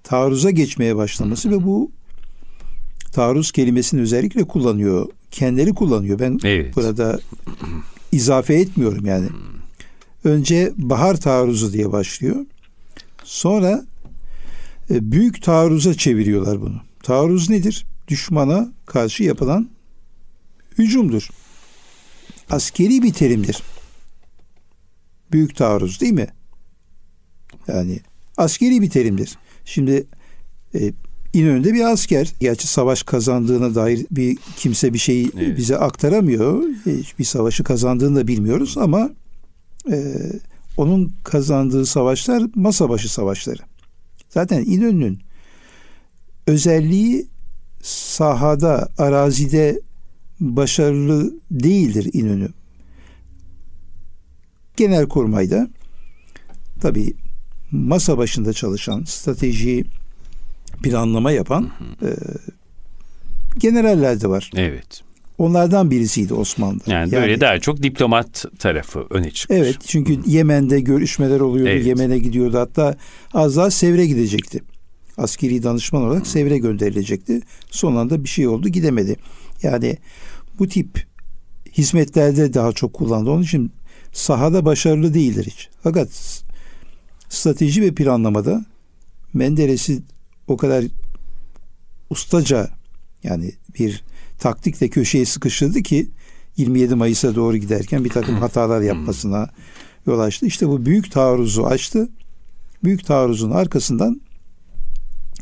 [0.04, 1.92] taarruza geçmeye başlaması ve bu
[3.12, 5.10] taarruz kelimesini özellikle kullanıyor.
[5.32, 6.20] Kendileri kullanıyor.
[6.20, 6.76] Ben evet.
[6.76, 7.20] burada
[8.12, 9.28] izafe etmiyorum yani.
[10.28, 12.46] Önce bahar taarruzu diye başlıyor.
[13.24, 13.86] Sonra
[14.90, 16.82] e, büyük taarruza çeviriyorlar bunu.
[17.04, 17.86] Taarruz nedir?
[18.08, 19.70] Düşmana karşı yapılan
[20.78, 21.30] hücumdur.
[22.50, 23.64] Askeri bir terimdir.
[25.32, 26.28] Büyük taarruz değil mi?
[27.68, 28.00] Yani
[28.38, 29.38] askeri bir terimdir.
[29.66, 30.08] Şimdi
[30.76, 30.94] e,
[31.34, 32.34] İnönü'nde bir asker.
[32.40, 35.58] Gerçi savaş kazandığına dair bir kimse bir şeyi evet.
[35.58, 36.64] bize aktaramıyor.
[37.20, 39.10] Bir savaşı kazandığını da bilmiyoruz ama
[39.92, 39.98] e,
[40.78, 43.62] onun kazandığı savaşlar masa başı savaşları.
[44.30, 45.20] Zaten İnönü'nün
[46.48, 47.28] özelliği
[47.82, 49.82] sahada, arazide
[50.40, 52.50] başarılı değildir İnönü.
[54.78, 55.68] Genel kurmayda
[56.82, 57.14] tabi
[57.72, 59.86] masa başında çalışan, strateji
[60.84, 61.70] planlama yapan
[62.02, 62.10] e,
[63.58, 64.52] generaller de var.
[64.56, 65.07] Evet.
[65.38, 66.80] Onlardan birisiydi Osmanlı.
[66.88, 69.60] Yani, yani böyle daha çok diplomat tarafı öne çıkmış.
[69.60, 70.22] Evet çünkü Hı.
[70.26, 71.70] Yemen'de görüşmeler oluyordu.
[71.70, 71.86] Evet.
[71.86, 72.58] Yemen'e gidiyordu.
[72.60, 72.98] Hatta
[73.34, 74.64] az daha Sevr'e gidecekti.
[75.18, 76.30] Askeri danışman olarak Hı.
[76.30, 77.42] Sevr'e gönderilecekti.
[77.72, 79.16] Son anda bir şey oldu gidemedi.
[79.64, 79.98] Yani
[80.60, 81.08] bu tip
[81.78, 83.30] hizmetlerde daha çok kullandı.
[83.30, 83.72] Onun için
[84.14, 85.70] sahada başarılı değildir hiç.
[85.84, 86.10] Fakat
[87.30, 88.66] strateji ve planlamada
[89.34, 90.02] Menderes'i
[90.48, 90.86] o kadar
[92.10, 92.70] ustaca
[93.24, 94.04] yani bir
[94.40, 96.10] taktikle köşeye sıkıştırdı ki
[96.58, 99.50] 27 Mayıs'a doğru giderken bir takım hatalar yapmasına
[100.08, 100.46] yol açtı.
[100.46, 102.10] İşte bu büyük taarruzu açtı.
[102.84, 104.22] Büyük taarruzun arkasından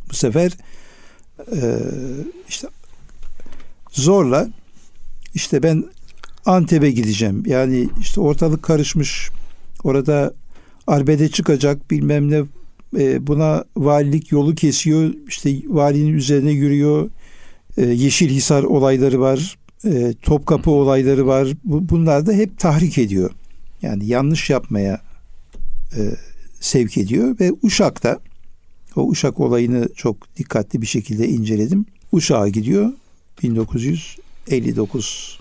[0.10, 0.52] bu sefer
[1.52, 1.80] e,
[2.50, 2.68] işte
[3.92, 4.50] zorla
[5.34, 5.86] işte ben
[6.46, 7.44] Antep'e gideceğim.
[7.46, 9.30] Yani işte ortalık karışmış.
[9.84, 10.34] Orada
[10.88, 12.44] arbede çıkacak bilmem ne
[13.00, 15.14] e, buna valilik yolu kesiyor.
[15.28, 17.10] İşte valinin üzerine yürüyor.
[17.78, 19.58] E, Yeşilhisar olayları var.
[19.86, 21.48] E, Topkapı olayları var.
[21.64, 23.32] Bu, bunlar da hep tahrik ediyor.
[23.82, 25.02] Yani yanlış yapmaya
[25.98, 26.02] e,
[26.60, 28.20] sevk ediyor ve Uşak'ta
[28.96, 31.86] o Uşak olayını çok dikkatli bir şekilde inceledim.
[32.12, 32.94] Uşak'a gidiyor
[33.44, 35.40] 1959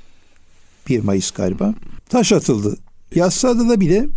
[0.89, 1.75] 1 Mayıs galiba.
[2.09, 2.77] Taş atıldı.
[3.15, 4.09] Yassıada'da bile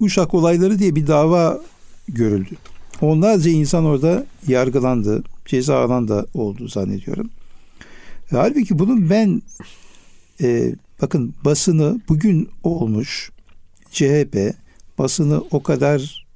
[0.00, 1.62] Uşak olayları diye bir dava
[2.08, 2.56] görüldü.
[3.04, 5.22] Onlarca insan orada yargılandı.
[5.44, 7.30] Ceza alan da oldu zannediyorum.
[8.32, 9.42] E, halbuki bunun ben
[10.42, 13.30] e, bakın basını bugün olmuş
[13.90, 14.54] CHP
[14.98, 16.26] basını o kadar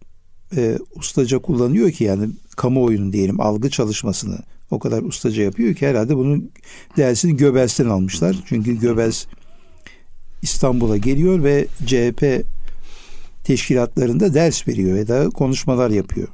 [0.56, 4.38] e, ustaca kullanıyor ki yani kamuoyunun diyelim algı çalışmasını
[4.70, 6.50] o kadar ustaca yapıyor ki herhalde bunun
[6.96, 8.36] dersini Göbels'ten almışlar.
[8.46, 9.24] Çünkü Göbels
[10.42, 12.44] İstanbul'a geliyor ve CHP
[13.44, 16.28] teşkilatlarında ders veriyor ya da konuşmalar yapıyor.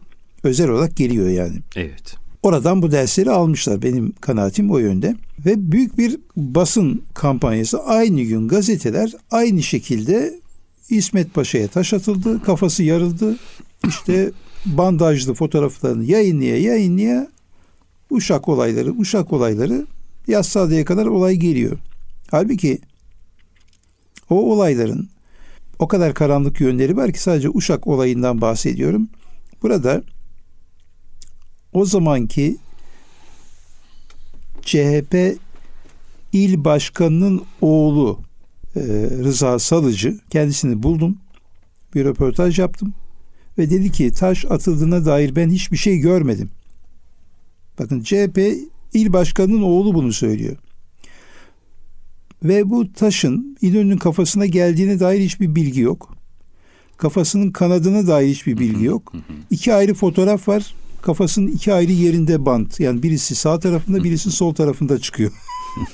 [0.44, 1.56] Özel olarak geliyor yani.
[1.76, 2.16] Evet.
[2.42, 3.82] Oradan bu dersleri almışlar.
[3.82, 5.16] Benim kanaatim o yönde.
[5.46, 10.40] Ve büyük bir basın kampanyası aynı gün gazeteler aynı şekilde
[10.90, 12.42] İsmet Paşa'ya taş atıldı.
[12.42, 13.36] Kafası yarıldı.
[13.88, 14.30] İşte
[14.66, 17.28] bandajlı fotoğraflarını yayınlaya yayınlaya
[18.10, 19.86] Uşak olayları, Uşak olayları
[20.28, 21.78] Yassıada'ya kadar olay geliyor.
[22.30, 22.78] Halbuki
[24.30, 25.08] o olayların
[25.78, 29.08] o kadar karanlık yönleri var ki sadece Uşak olayından bahsediyorum.
[29.62, 30.02] Burada
[31.74, 32.56] o zamanki
[34.62, 35.38] CHP
[36.32, 38.20] il başkanının oğlu
[38.76, 38.80] e,
[39.24, 41.18] Rıza Salıcı kendisini buldum.
[41.94, 42.94] Bir röportaj yaptım
[43.58, 46.50] ve dedi ki taş atıldığına dair ben hiçbir şey görmedim.
[47.78, 48.38] Bakın CHP
[48.94, 50.56] il başkanının oğlu bunu söylüyor.
[52.44, 56.16] Ve bu taşın İnönü'nün kafasına geldiğine dair hiçbir bilgi yok.
[56.96, 59.12] Kafasının kanadına dair hiçbir bilgi yok.
[59.50, 60.74] İki ayrı fotoğraf var.
[61.04, 62.80] Kafasının iki ayrı yerinde bant.
[62.80, 65.32] Yani birisi sağ tarafında birisi sol tarafında çıkıyor.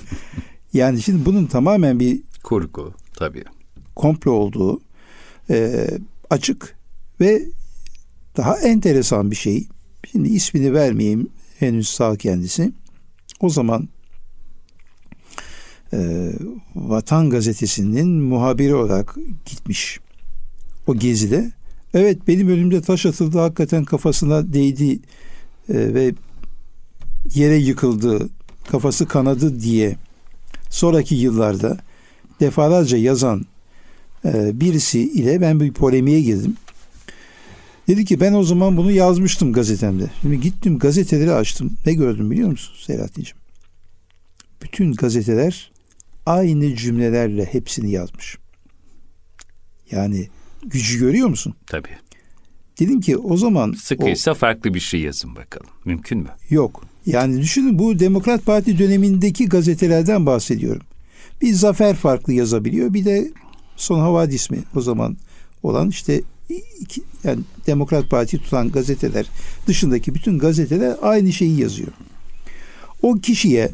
[0.73, 3.45] yani şimdi bunun tamamen bir kurgu tabii.
[3.97, 4.81] Komplo olduğu
[5.51, 5.87] e,
[6.31, 6.77] açık
[7.21, 7.43] ve
[8.37, 9.69] daha enteresan bir şey.
[10.11, 12.73] Şimdi ismini vermeyeyim henüz sağ kendisi.
[13.41, 13.89] O zaman
[15.93, 16.31] e,
[16.75, 20.01] Vatan Gazetesi'nin muhabiri olarak gitmiş
[20.87, 21.53] o gezide.
[21.95, 24.93] Evet benim önümde taş atıldı hakikaten kafasına değdi
[25.69, 26.15] e, ve
[27.35, 28.29] yere yıkıldı
[28.71, 29.97] kafası kanadı diye
[30.71, 31.79] sonraki yıllarda
[32.41, 33.47] defalarca yazan
[34.25, 36.57] e, birisi ile ben bir polemiğe girdim.
[37.89, 40.11] Dedi ki ben o zaman bunu yazmıştım gazetemde.
[40.23, 41.77] Şimdi gittim gazeteleri açtım.
[41.87, 43.39] Ne gördüm biliyor musun Selahattin'ciğim?
[44.63, 45.71] Bütün gazeteler
[46.27, 48.39] aynı cümlelerle hepsini yazmış.
[49.91, 50.29] Yani
[50.67, 51.55] gücü görüyor musun?
[51.67, 51.97] Tabii.
[52.81, 53.73] Dedim ki o zaman...
[53.73, 55.67] Sıkıysa o, farklı bir şey yazın bakalım.
[55.85, 56.29] Mümkün mü?
[56.51, 56.85] Yok.
[57.07, 60.83] Yani düşünün bu Demokrat Parti dönemindeki gazetelerden bahsediyorum.
[61.43, 62.95] Bir Zafer farklı yazabiliyor.
[62.95, 63.31] Bir de
[63.77, 65.17] Son Havadis mi o zaman
[65.63, 66.23] olan işte
[66.81, 69.27] iki, yani Demokrat Parti tutan gazeteler
[69.67, 71.93] dışındaki bütün gazeteler aynı şeyi yazıyor.
[73.03, 73.71] O kişiye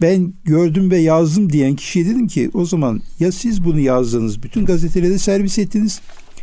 [0.00, 4.64] ben gördüm ve yazdım diyen kişiye dedim ki o zaman ya siz bunu yazdınız bütün
[4.64, 6.00] gazetelere servis ettiniz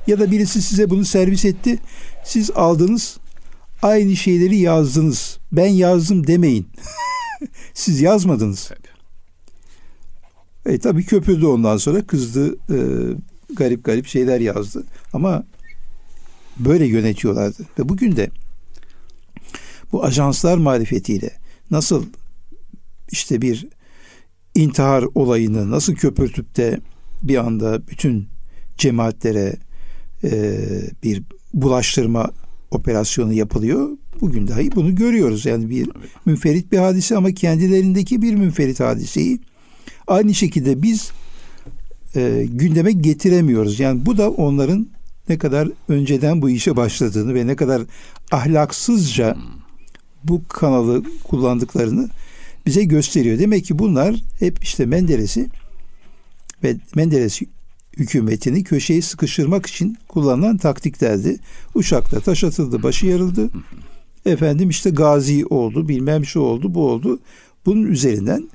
[0.07, 1.79] ya da birisi size bunu servis etti
[2.25, 3.17] siz aldınız
[3.83, 5.39] aynı şeyleri yazdınız.
[5.51, 6.67] Ben yazdım demeyin.
[7.73, 8.71] Siz yazmadınız.
[10.65, 12.77] E tabii köpürdü ondan sonra kızdı e,
[13.53, 14.83] garip garip şeyler yazdı.
[15.13, 15.43] Ama
[16.59, 17.63] böyle yönetiyorlardı.
[17.79, 18.29] Ve bugün de
[19.91, 21.31] bu ajanslar marifetiyle
[21.71, 22.05] nasıl
[23.11, 23.67] işte bir
[24.55, 26.79] intihar olayını nasıl köpürtüp de
[27.23, 28.27] bir anda bütün
[28.77, 29.55] cemaatlere
[30.23, 30.59] e,
[31.03, 32.31] bir bulaştırma
[32.71, 33.89] operasyonu yapılıyor.
[34.21, 35.45] Bugün dahi bunu görüyoruz.
[35.45, 35.89] Yani bir
[36.25, 39.39] münferit bir hadise ama kendilerindeki bir münferit hadiseyi
[40.07, 41.11] aynı şekilde biz
[42.15, 43.79] e, gündeme getiremiyoruz.
[43.79, 44.87] Yani bu da onların
[45.29, 47.81] ne kadar önceden bu işe başladığını ve ne kadar
[48.31, 49.37] ahlaksızca
[50.23, 52.09] bu kanalı kullandıklarını
[52.65, 53.39] bize gösteriyor.
[53.39, 55.49] Demek ki bunlar hep işte Menderes'i
[56.63, 57.41] ve Menderes
[57.97, 61.39] hükümetini köşeyi sıkıştırmak için kullanılan taktiklerdi.
[61.75, 63.49] Uşak'ta taş atıldı, başı yarıldı.
[64.25, 67.19] Efendim işte gazi oldu, bilmem şu oldu, bu oldu.
[67.65, 68.49] Bunun üzerinden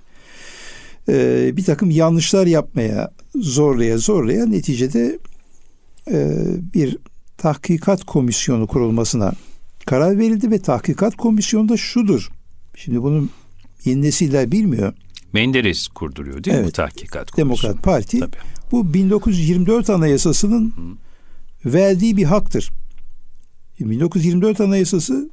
[1.08, 5.18] e, bir takım yanlışlar yapmaya zorlaya zorlaya neticede
[6.10, 6.36] e,
[6.74, 6.98] bir
[7.38, 9.32] tahkikat komisyonu kurulmasına
[9.86, 12.30] karar verildi ve tahkikat komisyonu da şudur.
[12.76, 13.30] Şimdi bunun
[13.84, 14.92] yeni nesiller bilmiyor.
[15.32, 16.64] Menderes kurduruyor değil evet.
[16.64, 17.72] mi bu tahkikat komisyonu?
[17.72, 18.20] Demokrat Parti.
[18.20, 18.36] Tabii.
[18.72, 21.72] Bu 1924 Anayasası'nın Hı.
[21.72, 22.70] verdiği bir haktır.
[23.80, 25.30] 1924 Anayasası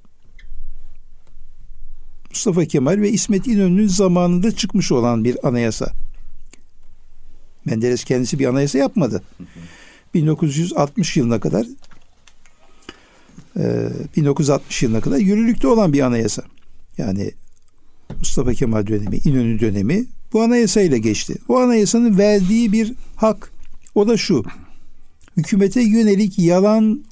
[2.29, 5.91] Mustafa Kemal ve İsmet İnönü'nün zamanında çıkmış olan bir anayasa.
[7.65, 9.21] Menderes kendisi bir anayasa yapmadı.
[9.37, 9.47] Hı hı.
[10.13, 11.67] 1960 yılına kadar
[14.17, 16.43] 1960 yılına kadar yürürlükte olan bir anayasa.
[16.97, 17.31] Yani
[18.19, 21.35] Mustafa Kemal dönemi, İnönü dönemi bu anayasayla geçti.
[21.47, 23.51] O anayasanın verdiği bir hak
[23.95, 24.43] o da şu.
[25.37, 27.05] Hükümete yönelik yalan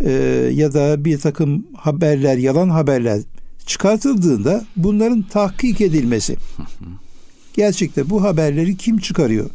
[0.00, 0.10] e,
[0.54, 3.22] ya da bir takım haberler, yalan haberler
[3.66, 6.36] çıkartıldığında bunların tahkik edilmesi.
[7.54, 9.50] Gerçekten bu haberleri kim çıkarıyor?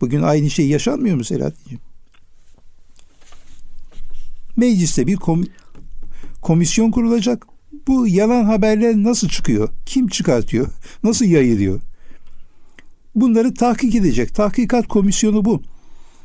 [0.00, 1.80] Bugün aynı şey yaşanmıyor mu Selahattin'ciğim?
[4.56, 5.44] Mecliste bir kom
[6.42, 7.55] komisyon kurulacak.
[7.86, 9.68] Bu yalan haberler nasıl çıkıyor?
[9.86, 10.66] Kim çıkartıyor?
[11.02, 11.80] Nasıl yayılıyor?
[13.14, 14.34] Bunları tahkik edecek.
[14.34, 15.62] Tahkikat komisyonu bu.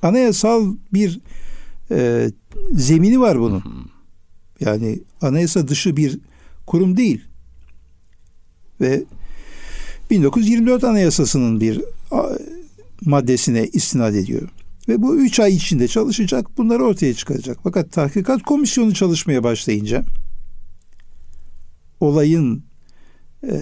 [0.04, 1.19] Anayasal bir
[1.91, 2.30] e,
[2.74, 3.63] zemini var bunun.
[4.60, 6.19] Yani anayasa dışı bir
[6.67, 7.21] kurum değil.
[8.82, 9.04] Ve
[10.10, 11.82] 1924 Anayasası'nın bir
[13.06, 14.50] maddesine istinad ediyor.
[14.88, 17.58] Ve bu üç ay içinde çalışacak, bunları ortaya çıkaracak.
[17.63, 20.04] Fakat tahkikat komisyonu çalışmaya başlayınca
[22.01, 22.63] olayın
[23.43, 23.57] e,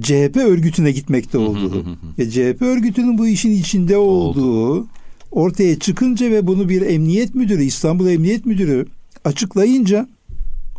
[0.00, 1.86] CHP örgütüne gitmekte olduğu
[2.18, 4.86] ve CHP örgütünün bu işin içinde olduğu
[5.30, 8.86] ortaya çıkınca ve bunu bir emniyet müdürü, İstanbul Emniyet Müdürü
[9.24, 10.08] açıklayınca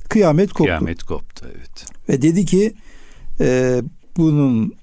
[0.09, 0.63] kıyamet koptu.
[0.63, 1.85] Kıyamet koptu evet.
[2.09, 2.73] Ve dedi ki
[3.39, 3.81] e,
[4.17, 4.73] bunun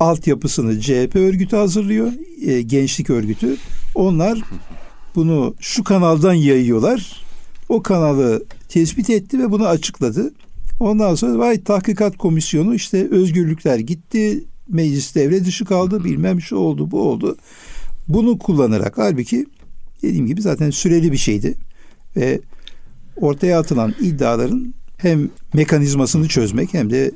[0.00, 2.12] altyapısını CHP örgütü hazırlıyor,
[2.46, 3.56] e, gençlik örgütü.
[3.94, 4.42] Onlar
[5.14, 7.22] bunu şu kanaldan yayıyorlar.
[7.68, 10.32] O kanalı tespit etti ve bunu açıkladı.
[10.82, 16.90] Ondan sonra vay tahkikat komisyonu işte özgürlükler gitti, meclis devre dışı kaldı, bilmem şu oldu,
[16.90, 17.36] bu oldu.
[18.08, 19.46] Bunu kullanarak halbuki
[20.02, 21.54] dediğim gibi zaten süreli bir şeydi
[22.16, 22.40] ve
[23.16, 27.10] ortaya atılan iddiaların hem mekanizmasını çözmek hem de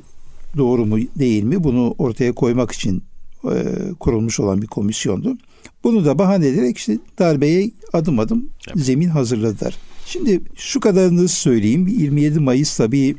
[0.57, 3.03] doğru mu değil mi bunu ortaya koymak için
[3.43, 3.63] e,
[3.99, 5.37] kurulmuş olan bir komisyondu.
[5.83, 8.85] Bunu da bahane ederek işte darbeye adım adım evet.
[8.85, 9.77] zemin hazırladılar.
[10.05, 11.87] Şimdi şu kadarını söyleyeyim.
[11.87, 13.15] 27 Mayıs tabii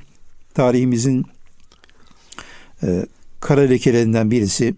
[0.59, 1.25] tarihimizin
[2.83, 3.07] e,
[3.41, 4.75] kara lekelerinden birisi.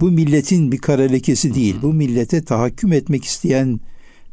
[0.00, 1.76] Bu milletin bir kara lekesi değil.
[1.82, 3.80] Bu millete tahakküm etmek isteyen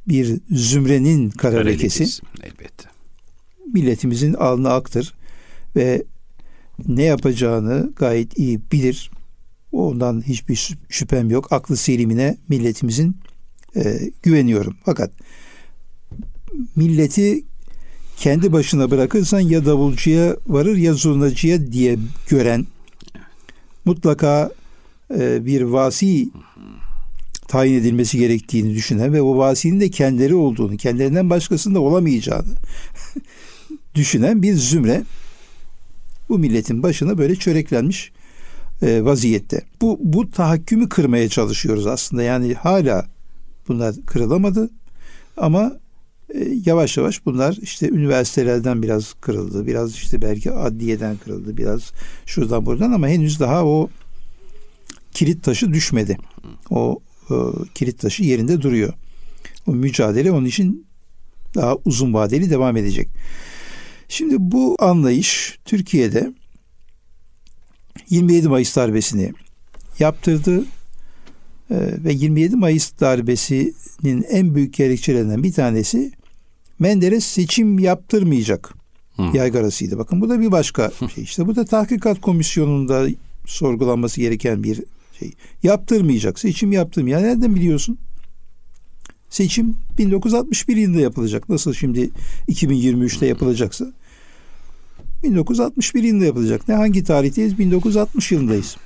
[0.08, 2.24] bir zümrenin kara, kara lekesi.
[2.44, 2.90] Elbette.
[3.74, 5.14] Milletimizin alnı aktır
[5.76, 6.04] ve
[6.88, 9.12] ne yapacağını gayet iyi bilir.
[9.72, 11.52] Ondan hiçbir şüphem yok.
[11.52, 13.18] Aklı selimine milletimizin
[13.76, 14.78] e, güveniyorum.
[14.86, 15.12] Fakat
[16.76, 17.44] milleti
[18.18, 21.98] kendi başına bırakırsan ya davulcuya varır ya zurnacıya diye
[22.30, 22.66] gören
[23.86, 24.52] mutlaka
[25.20, 26.30] e, bir vasi
[27.48, 32.54] tayin edilmesi gerektiğini düşünen ve o vasinin de kendileri olduğunu, kendilerinden başkasında olamayacağını
[33.96, 35.04] düşünen bir zümre
[36.30, 38.12] bu milletin başına böyle çöreklenmiş
[38.82, 39.62] e, vaziyette.
[39.82, 42.24] Bu bu tahakkümü kırmaya çalışıyoruz aslında.
[42.24, 43.06] Yani hala
[43.68, 44.70] bunlar kırılamadı
[45.38, 45.80] ama
[46.66, 49.68] yavaş yavaş bunlar işte üniversitelerden biraz kırıldı.
[49.68, 51.58] Biraz işte belki adliyeden kırıldı.
[51.58, 51.92] Biraz
[52.26, 53.90] şuradan buradan ama henüz daha o
[55.12, 56.18] kilit taşı düşmedi.
[56.70, 57.00] O
[57.30, 57.36] e,
[57.76, 58.94] kilit taşı yerinde duruyor.
[59.68, 60.88] O mücadele onun için
[61.56, 63.08] daha uzun vadeli devam edecek.
[64.10, 66.34] Şimdi bu anlayış Türkiye'de
[68.10, 69.34] 27 Mayıs darbesini
[70.00, 70.66] yaptırdı
[71.72, 76.12] ee, ve 27 Mayıs darbesinin en büyük gerekçelerinden bir tanesi
[76.80, 78.74] Menderes seçim yaptırmayacak
[79.16, 79.22] Hı.
[79.34, 79.98] yaygarasıydı.
[79.98, 81.24] Bakın bu da bir başka şey.
[81.24, 83.08] İşte bu da tahkikat komisyonunda
[83.46, 84.84] sorgulanması gereken bir
[85.20, 85.32] şey.
[85.64, 86.40] Yaptırmayacak.
[86.40, 87.22] Seçim yaptırmayacak.
[87.22, 87.98] Nereden biliyorsun?
[89.30, 91.50] Seçim 1961 yılında yapılacak.
[91.50, 92.10] Nasıl şimdi
[92.50, 93.94] 2023'te yapılacaksa
[95.24, 96.68] 1961 yılında yapılacak.
[96.68, 97.60] Ne hangi tarihteyiz?
[97.60, 98.78] 1960 yılındayız.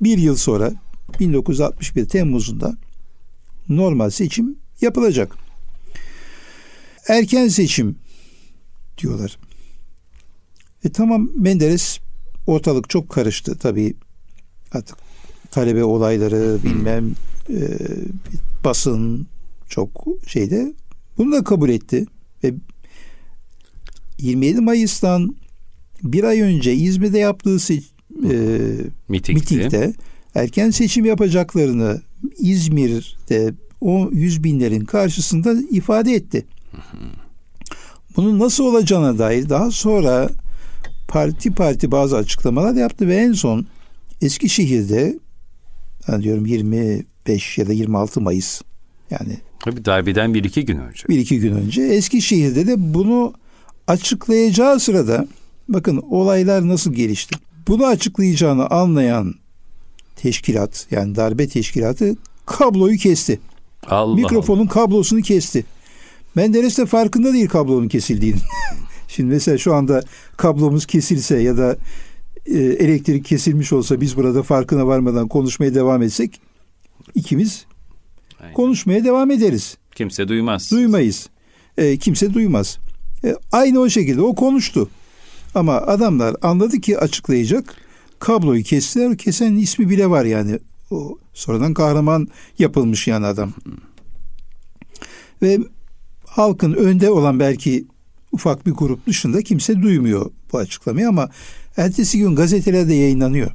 [0.00, 0.72] Bir yıl sonra
[1.20, 2.76] 1961 Temmuz'unda
[3.68, 5.47] normal seçim yapılacak.
[7.08, 7.96] Erken seçim
[8.98, 9.38] diyorlar.
[10.84, 11.98] E tamam Menderes
[12.46, 13.94] ortalık çok karıştı tabii
[14.72, 14.96] artık
[15.50, 17.14] talebe olayları bilmem
[17.50, 17.58] e,
[18.64, 19.26] basın
[19.68, 20.72] çok şeyde
[21.18, 22.06] bunu da kabul etti
[22.44, 22.54] ve
[24.18, 25.36] 27 Mayıs'tan
[26.02, 27.82] bir ay önce İzmir'de yaptığı se-
[28.24, 28.36] e,
[29.08, 29.40] mitingde.
[29.40, 29.94] mitingde
[30.34, 32.02] erken seçim yapacaklarını
[32.38, 36.46] İzmir'de o yüz binlerin karşısında ifade etti.
[38.16, 40.30] Bunun nasıl olacağına dair daha sonra
[41.08, 43.66] parti parti bazı açıklamalar yaptı ve en son
[44.22, 45.18] Eskişehir'de
[46.08, 48.62] yani diyorum 25 ya da 26 Mayıs
[49.10, 51.08] yani Tabii darbeden bir iki gün önce.
[51.08, 53.32] Bir iki gün önce Eskişehir'de de bunu
[53.86, 55.26] açıklayacağı sırada
[55.68, 57.36] bakın olaylar nasıl gelişti.
[57.68, 59.34] Bunu açıklayacağını anlayan
[60.16, 62.16] teşkilat yani darbe teşkilatı
[62.46, 63.40] kabloyu kesti.
[63.86, 64.68] Allah Mikrofonun Allah.
[64.68, 65.64] kablosunu kesti.
[66.34, 68.38] Menderes de farkında değil kablonun kesildiğini.
[69.08, 70.02] Şimdi mesela şu anda
[70.36, 71.76] kablomuz kesilse ya da
[72.46, 76.40] e, elektrik kesilmiş olsa biz burada farkına varmadan konuşmaya devam etsek
[77.14, 77.66] ikimiz
[78.40, 78.54] Aynen.
[78.54, 79.76] konuşmaya devam ederiz.
[79.94, 80.70] Kimse duymaz.
[80.70, 81.28] Duymayız.
[81.78, 82.78] E, kimse duymaz.
[83.24, 84.88] E, aynı o şekilde o konuştu.
[85.54, 87.74] Ama adamlar anladı ki açıklayacak.
[88.18, 89.18] Kabloyu kestiler.
[89.18, 90.58] Kesenin ismi bile var yani.
[90.90, 93.52] O sonradan kahraman yapılmış yani adam.
[95.42, 95.58] Ve
[96.38, 97.86] halkın önde olan belki
[98.32, 101.30] ufak bir grup dışında kimse duymuyor bu açıklamayı ama
[101.76, 103.50] ertesi gün gazetelerde yayınlanıyor.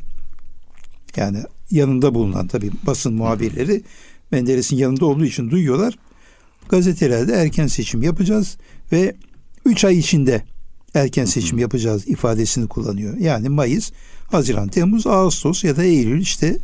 [1.15, 1.37] Yani
[1.71, 3.81] yanında bulunan tabii basın muhabirleri
[4.31, 5.97] Menderes'in yanında olduğu için duyuyorlar.
[6.69, 8.57] Gazetelerde erken seçim yapacağız
[8.91, 9.15] ve
[9.65, 10.43] 3 ay içinde
[10.93, 13.17] erken seçim yapacağız ifadesini kullanıyor.
[13.17, 13.91] Yani Mayıs,
[14.31, 16.57] Haziran, Temmuz, Ağustos ya da Eylül işte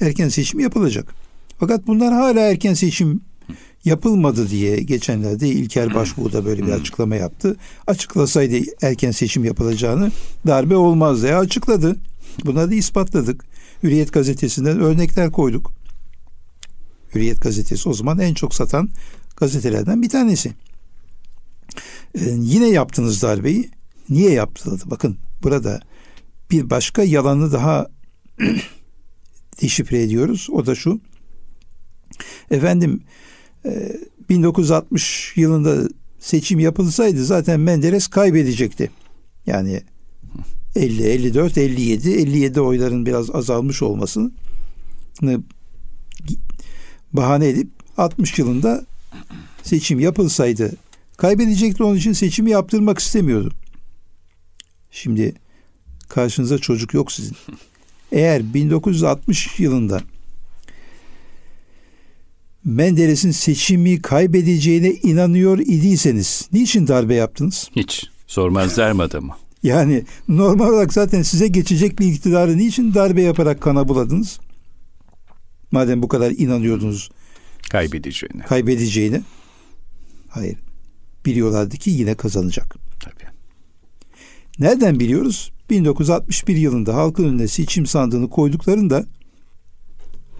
[0.00, 1.14] erken seçim yapılacak.
[1.58, 3.20] Fakat bunlar hala erken seçim
[3.84, 7.56] yapılmadı diye geçenlerde İlker Başbuğ da böyle bir açıklama yaptı.
[7.86, 10.12] Açıklasaydı erken seçim yapılacağını
[10.46, 11.96] darbe olmaz diye açıkladı.
[12.44, 13.44] Bunları da ispatladık.
[13.82, 15.72] Hürriyet gazetesinden örnekler koyduk.
[17.14, 18.88] Hürriyet gazetesi o zaman en çok satan
[19.36, 20.52] gazetelerden bir tanesi.
[22.14, 23.70] Ee, yine yaptınız darbeyi.
[24.10, 24.90] Niye yaptınız?
[24.90, 25.80] Bakın burada
[26.50, 27.86] bir başka yalanı daha
[29.62, 30.48] deşifre ediyoruz.
[30.52, 31.00] O da şu.
[32.50, 33.02] Efendim
[34.28, 35.88] 1960 e, yılında
[36.18, 38.90] seçim yapılsaydı zaten Menderes kaybedecekti.
[39.46, 39.82] Yani
[40.76, 44.30] 50, 54, 57, 57 oyların biraz azalmış olmasını
[47.12, 48.86] bahane edip 60 yılında
[49.62, 50.72] seçim yapılsaydı
[51.16, 53.52] kaybedecekti onun için seçimi yaptırmak istemiyordu.
[54.90, 55.34] Şimdi
[56.08, 57.36] karşınıza çocuk yok sizin.
[58.12, 60.00] Eğer 1960 yılında
[62.64, 67.70] Menderes'in seçimi kaybedeceğine inanıyor idiyseniz niçin darbe yaptınız?
[67.76, 68.06] Hiç.
[68.26, 69.36] Sormazlar mı adamı?
[69.62, 74.40] Yani normal olarak zaten size geçecek bir iktidarı niçin darbe yaparak kana buladınız?
[75.70, 77.10] Madem bu kadar inanıyordunuz.
[77.70, 78.42] Kaybedeceğine.
[78.42, 79.22] Kaybedeceğine.
[80.28, 80.58] Hayır.
[81.26, 82.76] Biliyorlardı ki yine kazanacak.
[83.00, 83.30] Tabii.
[84.58, 85.52] Nereden biliyoruz?
[85.70, 89.06] 1961 yılında halkın önüne seçim sandığını koyduklarında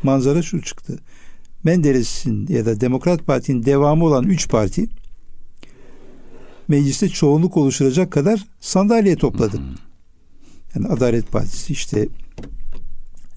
[0.02, 0.98] manzara şu çıktı.
[1.64, 4.88] Menderes'in ya da Demokrat Parti'nin devamı olan üç parti
[6.68, 9.60] mecliste çoğunluk oluşturacak kadar sandalye topladı.
[10.74, 12.08] Yani Adalet Partisi işte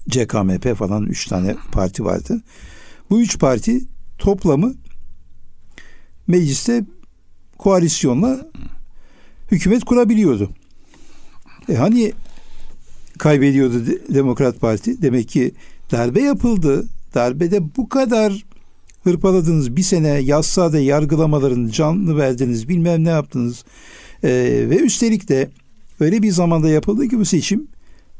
[0.08, 2.42] CKMP falan üç tane parti vardı.
[3.10, 3.80] Bu üç parti
[4.18, 4.74] toplamı
[6.26, 6.84] mecliste
[7.58, 8.46] koalisyonla
[9.50, 10.50] hükümet kurabiliyordu.
[11.68, 12.12] E hani
[13.18, 15.02] kaybediyordu Demokrat Parti?
[15.02, 15.54] Demek ki
[15.92, 16.88] darbe yapıldı.
[17.14, 18.44] Darbede bu kadar
[19.04, 19.76] hırpaladınız.
[19.76, 22.68] Bir sene yassada yargılamaların canlı verdiniz.
[22.68, 23.64] Bilmem ne yaptınız.
[24.24, 24.30] Ee,
[24.70, 25.50] ve üstelik de
[26.00, 27.66] öyle bir zamanda yapıldı ki bu seçim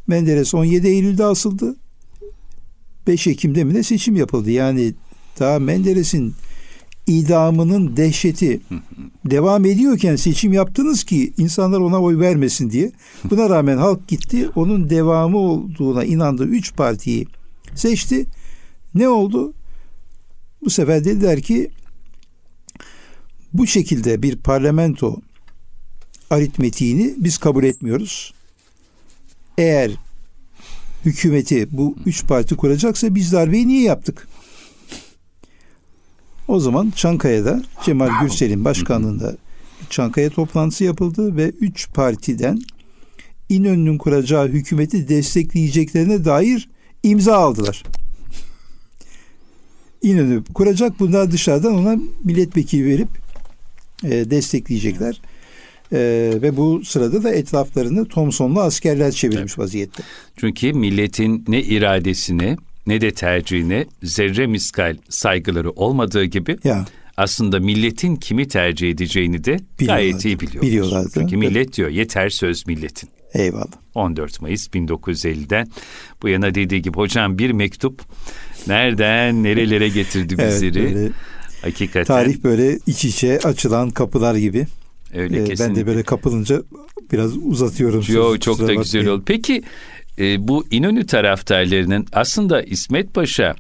[0.07, 1.77] Menderes 17 Eylül'de asıldı.
[3.07, 4.51] 5 Ekim'de mi ne seçim yapıldı.
[4.51, 4.95] Yani
[5.41, 6.35] daha Menderes'in
[7.07, 8.61] idamının dehşeti
[9.25, 12.93] devam ediyorken seçim yaptınız ki insanlar ona oy vermesin diye.
[13.31, 14.49] Buna rağmen halk gitti.
[14.55, 17.27] Onun devamı olduğuna inandığı üç partiyi
[17.75, 18.27] seçti.
[18.95, 19.55] Ne oldu?
[20.65, 21.71] Bu sefer dediler ki
[23.53, 25.17] bu şekilde bir parlamento
[26.31, 28.35] aritmetiğini biz kabul etmiyoruz.
[29.59, 29.91] Eğer
[31.05, 34.29] hükümeti bu üç parti kuracaksa biz darbeyi niye yaptık?
[36.49, 39.37] O zaman Çankaya'da Cemal Gürsel'in başkanlığında
[39.91, 42.63] Çankaya toplantısı yapıldı ve üç partiden
[43.49, 46.69] İnönü'nün kuracağı hükümeti destekleyeceklerine dair
[47.03, 47.83] imza aldılar.
[50.05, 53.09] İnönü kuracak bunlar dışarıdan ona milletvekili verip
[54.05, 55.21] e, destekleyecekler.
[55.93, 55.99] E,
[56.43, 59.59] ve bu sırada da etraflarını Thompson'lu askerler çevirmiş evet.
[59.59, 60.03] vaziyette.
[60.37, 66.85] Çünkü milletin ne iradesini ne de tercihine zerre miskal saygıları olmadığı gibi ya.
[67.17, 70.63] aslında milletin kimi tercih edeceğini de gayet iyi biliyorlar.
[70.63, 71.11] Biliyorlardı.
[71.15, 73.09] Çünkü millet diyor yeter söz milletin.
[73.35, 73.67] Eyvallah.
[73.95, 75.69] 14 Mayıs 1950'den
[76.23, 78.03] bu yana dediği gibi hocam bir mektup
[78.67, 80.79] nereden nerelere getirdi bizleri.
[80.79, 81.11] evet, böyle
[81.65, 82.05] Hakikaten.
[82.05, 84.67] Tarih böyle iç içe açılan kapılar gibi.
[85.15, 85.69] Öyle ee, kesinlikle.
[85.69, 86.63] Ben de böyle kapılınca
[87.13, 88.05] biraz uzatıyorum.
[88.09, 89.23] Yo, çok da güzel oldu.
[89.27, 89.63] Peki
[90.19, 93.55] e, bu İnönü taraftarlarının aslında İsmet Paşa,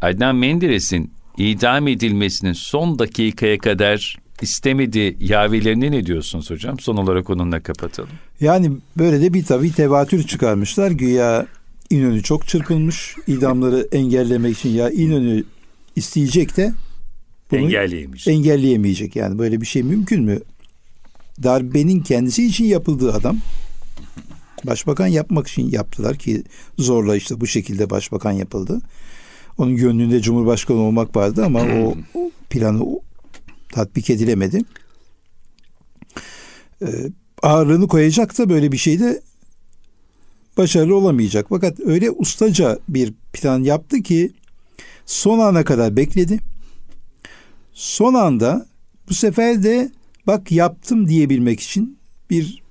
[0.00, 6.80] Adnan Menderes'in idam edilmesinin son dakikaya kadar istemedi yavilerine ne diyorsunuz hocam?
[6.80, 8.10] Son olarak onunla kapatalım.
[8.40, 10.90] Yani böyle de bir tabii tevatür çıkarmışlar.
[10.90, 11.46] Güya
[11.94, 13.16] İnönü çok çırpılmış.
[13.26, 15.44] idamları engellemek için ya İnönü
[15.96, 16.72] isteyecek de
[17.50, 18.34] bunu engelleyemeyecek.
[18.34, 19.16] engelleyemeyecek.
[19.16, 20.40] Yani böyle bir şey mümkün mü?
[21.42, 23.38] Darbenin kendisi için yapıldığı adam
[24.66, 26.42] başbakan yapmak için yaptılar ki
[26.78, 28.80] zorla işte bu şekilde başbakan yapıldı.
[29.58, 32.84] Onun gönlünde cumhurbaşkanı olmak vardı ama o, o planı
[33.72, 34.60] tatbik edilemedi.
[36.82, 36.86] Ee,
[37.42, 39.22] ağırlığını koyacak da böyle bir şeyde
[40.56, 41.46] başarılı olamayacak.
[41.48, 44.32] Fakat öyle ustaca bir plan yaptı ki
[45.06, 46.38] son ana kadar bekledi.
[47.72, 48.66] Son anda
[49.08, 49.90] bu sefer de
[50.26, 51.98] bak yaptım diyebilmek için
[52.30, 52.62] bir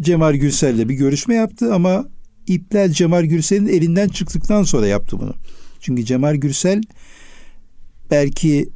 [0.00, 2.06] Cemal Gürsel'le bir görüşme yaptı ama
[2.46, 5.34] ipler Cemal Gürsel'in elinden çıktıktan sonra yaptı bunu.
[5.80, 6.82] Çünkü Cemal Gürsel
[8.10, 8.68] belki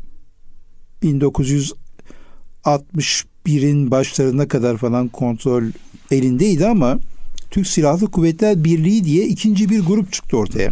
[1.02, 5.64] 1961'in başlarına kadar falan kontrol
[6.11, 6.98] elindeydi ama
[7.51, 10.70] Türk Silahlı Kuvvetler Birliği diye ikinci bir grup çıktı ortaya.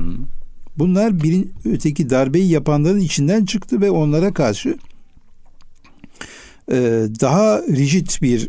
[0.78, 4.78] Bunlar birin öteki darbeyi yapanların içinden çıktı ve onlara karşı
[6.70, 6.76] e,
[7.20, 8.48] daha rigid bir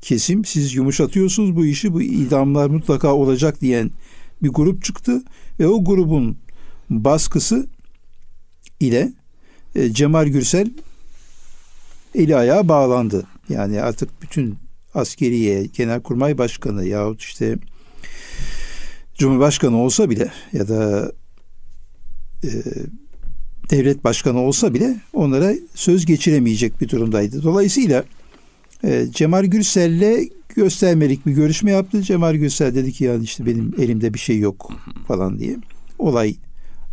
[0.00, 3.90] kesim siz yumuşatıyorsunuz bu işi bu idamlar mutlaka olacak diyen
[4.42, 5.22] bir grup çıktı
[5.60, 6.36] ve o grubun
[6.90, 7.66] baskısı
[8.80, 9.12] ile
[9.74, 10.70] e, Cemal Gürsel
[12.14, 13.26] eli ayağa bağlandı.
[13.48, 14.54] Yani artık bütün
[14.96, 17.58] askeriye, genelkurmay başkanı yahut işte
[19.14, 21.12] Cumhurbaşkanı olsa bile ya da
[22.44, 22.48] e,
[23.70, 27.42] devlet başkanı olsa bile onlara söz geçiremeyecek bir durumdaydı.
[27.42, 28.04] Dolayısıyla
[28.84, 32.02] e, Cemal Gürsel'le göstermelik bir görüşme yaptı.
[32.02, 34.72] Cemal Gürsel dedi ki yani işte benim elimde bir şey yok
[35.08, 35.56] falan diye.
[35.98, 36.36] Olay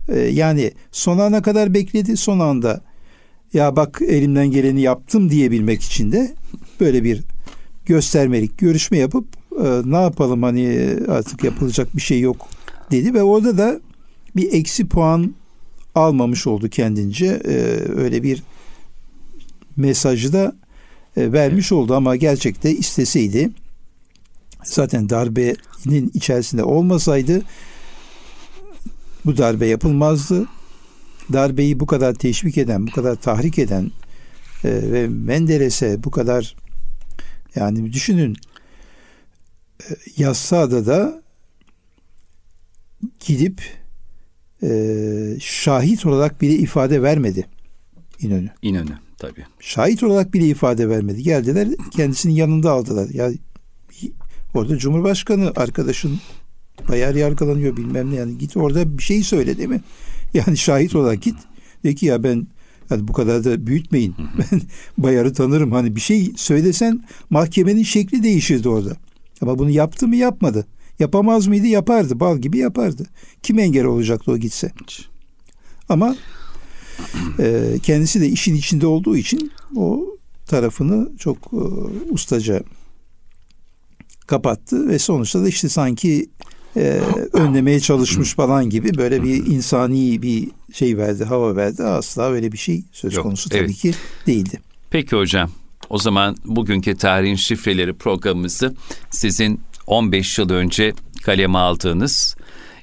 [0.07, 2.17] e, yani son ana kadar bekledi.
[2.17, 2.81] Son anda
[3.53, 6.35] ya bak elimden geleni yaptım diyebilmek için de
[6.79, 7.23] böyle bir
[7.85, 9.25] göstermelik görüşme yapıp
[9.63, 12.47] e, ne yapalım hani artık yapılacak bir şey yok
[12.91, 13.79] dedi ve orada da
[14.35, 15.35] bir eksi puan
[15.95, 17.25] almamış oldu kendince.
[17.25, 17.53] E,
[17.95, 18.43] öyle bir
[19.77, 20.55] mesajı da
[21.17, 23.49] e, vermiş oldu ama gerçekte isteseydi
[24.63, 27.41] zaten darbenin içerisinde olmasaydı
[29.25, 30.45] bu darbe yapılmazdı.
[31.33, 33.91] Darbeyi bu kadar teşvik eden, bu kadar tahrik eden
[34.63, 36.55] e, ve Menderes'e bu kadar
[37.55, 38.37] yani düşünün
[39.81, 39.85] e,
[40.17, 41.21] yazsa da
[43.19, 43.61] gidip
[44.63, 44.69] e,
[45.39, 47.47] şahit olarak bile ifade vermedi
[48.23, 48.49] İnönü.
[48.61, 49.45] İnönü tabii.
[49.59, 51.23] Şahit olarak bile ifade vermedi.
[51.23, 53.09] Geldiler kendisinin yanında aldılar.
[53.09, 53.31] Ya
[54.53, 56.19] orada Cumhurbaşkanı arkadaşın
[56.89, 59.81] bayar yargılanıyor bilmem ne yani git orada bir şey söyle değil mi?
[60.33, 61.35] Yani şahit olarak git.
[61.83, 62.47] De ki ya ben
[62.89, 64.15] yani bu kadar da büyütmeyin.
[64.37, 64.61] Ben
[64.97, 65.71] bayarı tanırım.
[65.71, 68.95] Hani bir şey söylesen mahkemenin şekli değişirdi orada.
[69.41, 70.67] Ama bunu yaptı mı yapmadı.
[70.99, 71.67] Yapamaz mıydı?
[71.67, 72.19] Yapardı.
[72.19, 73.05] Bal gibi yapardı.
[73.43, 74.71] Kim engel olacaktı o gitse?
[75.89, 76.15] Ama
[77.39, 80.05] e, kendisi de işin içinde olduğu için o
[80.47, 81.61] tarafını çok e,
[82.09, 82.63] ustaca
[84.27, 86.29] kapattı ve sonuçta da işte sanki
[86.75, 87.01] e,
[87.33, 91.83] önlemeye çalışmış falan gibi böyle bir insani bir şey verdi, hava verdi.
[91.83, 93.75] Asla öyle bir şey söz Yok, konusu tabii evet.
[93.75, 93.93] ki
[94.27, 94.61] değildi.
[94.89, 95.51] Peki hocam.
[95.89, 98.75] O zaman bugünkü tarihin şifreleri programımızı
[99.09, 100.93] sizin 15 yıl önce
[101.23, 102.35] kaleme aldığınız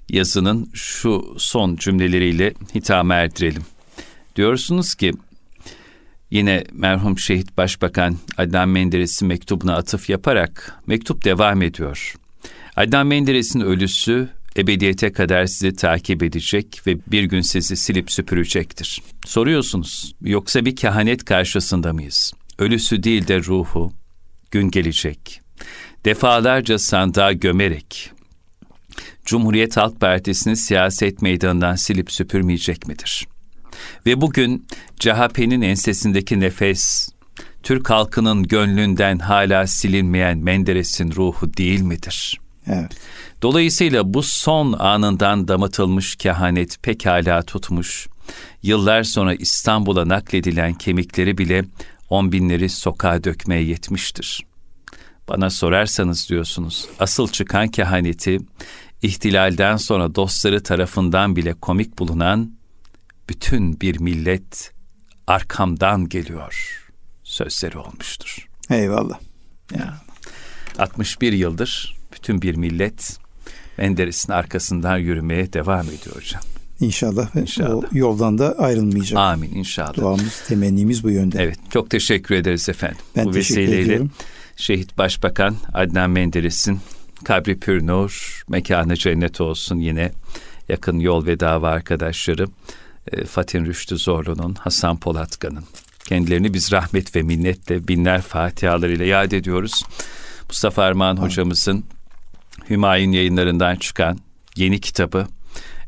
[0.09, 3.62] yazının şu son cümleleriyle hitama erdirelim.
[4.36, 5.12] Diyorsunuz ki
[6.30, 12.14] yine merhum şehit başbakan Adnan Menderes'in mektubuna atıf yaparak mektup devam ediyor.
[12.76, 19.02] Adnan Menderes'in ölüsü ebediyete kadar sizi takip edecek ve bir gün sizi silip süpürecektir.
[19.26, 22.32] Soruyorsunuz, yoksa bir kehanet karşısında mıyız?
[22.58, 23.92] Ölüsü değil de ruhu,
[24.50, 25.40] gün gelecek.
[26.04, 28.10] Defalarca sandığa gömerek,
[29.24, 33.28] Cumhuriyet Halk Partisi'ni siyaset meydanından silip süpürmeyecek midir?
[34.06, 34.66] Ve bugün
[34.98, 37.08] CHP'nin ensesindeki nefes,
[37.62, 42.96] Türk halkının gönlünden hala silinmeyen Menderes'in ruhu değil midir?'' Evet.
[43.42, 48.08] Dolayısıyla bu son anından damatılmış kehanet pekala tutmuş.
[48.62, 51.64] Yıllar sonra İstanbul'a nakledilen kemikleri bile
[52.11, 54.46] on binleri sokağa dökmeye yetmiştir.
[55.28, 58.38] Bana sorarsanız diyorsunuz, asıl çıkan kehaneti,
[59.02, 62.52] ihtilalden sonra dostları tarafından bile komik bulunan
[63.28, 64.72] bütün bir millet
[65.26, 66.82] arkamdan geliyor
[67.24, 68.48] sözleri olmuştur.
[68.70, 69.18] Eyvallah.
[69.78, 70.00] Ya.
[70.78, 73.18] 61 yıldır bütün bir millet
[73.78, 76.42] Menderes'in arkasından yürümeye devam ediyor hocam.
[76.80, 77.74] İnşallah, inşallah.
[77.74, 79.18] o yoldan da ayrılmayacak.
[79.18, 79.94] Amin inşallah.
[79.94, 81.42] Duamız, temennimiz bu yönde.
[81.42, 82.98] Evet, çok teşekkür ederiz efendim.
[83.16, 84.10] Ben bu teşekkür vesileyle ediyorum.
[84.56, 86.80] Şehit Başbakan Adnan Menderes'in
[87.24, 90.12] kabri pür nur, mekanı cennet olsun yine
[90.68, 92.46] yakın yol ve dava arkadaşları
[93.12, 95.64] e, Fatih Rüştü Zorlu'nun, Hasan Polatkan'ın
[96.04, 99.84] kendilerini biz rahmet ve minnetle binler fatihalarıyla yad ediyoruz.
[100.48, 101.84] Mustafa Armağan hocamızın
[102.70, 104.18] Hümayun yayınlarından çıkan
[104.56, 105.26] yeni kitabı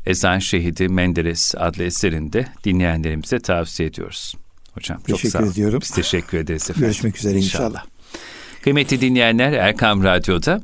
[0.05, 4.35] Ezan Şehidi Menderes adlı eserinde dinleyenlerimize tavsiye ediyoruz.
[4.73, 5.51] Hocam teşekkür çok sağ olun.
[5.51, 5.79] ediyorum.
[5.81, 6.81] Biz teşekkür ederiz efendim.
[6.81, 7.65] Görüşmek üzere inşallah.
[7.69, 7.85] inşallah.
[8.61, 10.61] Kıymetli dinleyenler Erkam Radyo'da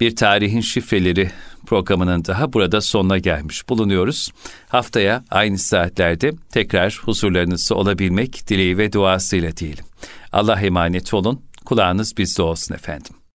[0.00, 1.30] bir tarihin şifreleri
[1.66, 4.30] programının daha burada sonuna gelmiş bulunuyoruz.
[4.68, 9.84] Haftaya aynı saatlerde tekrar huzurlarınızda olabilmek dileği ve duasıyla diyelim.
[10.32, 11.42] Allah emanet olun.
[11.64, 13.17] Kulağınız bizde olsun efendim.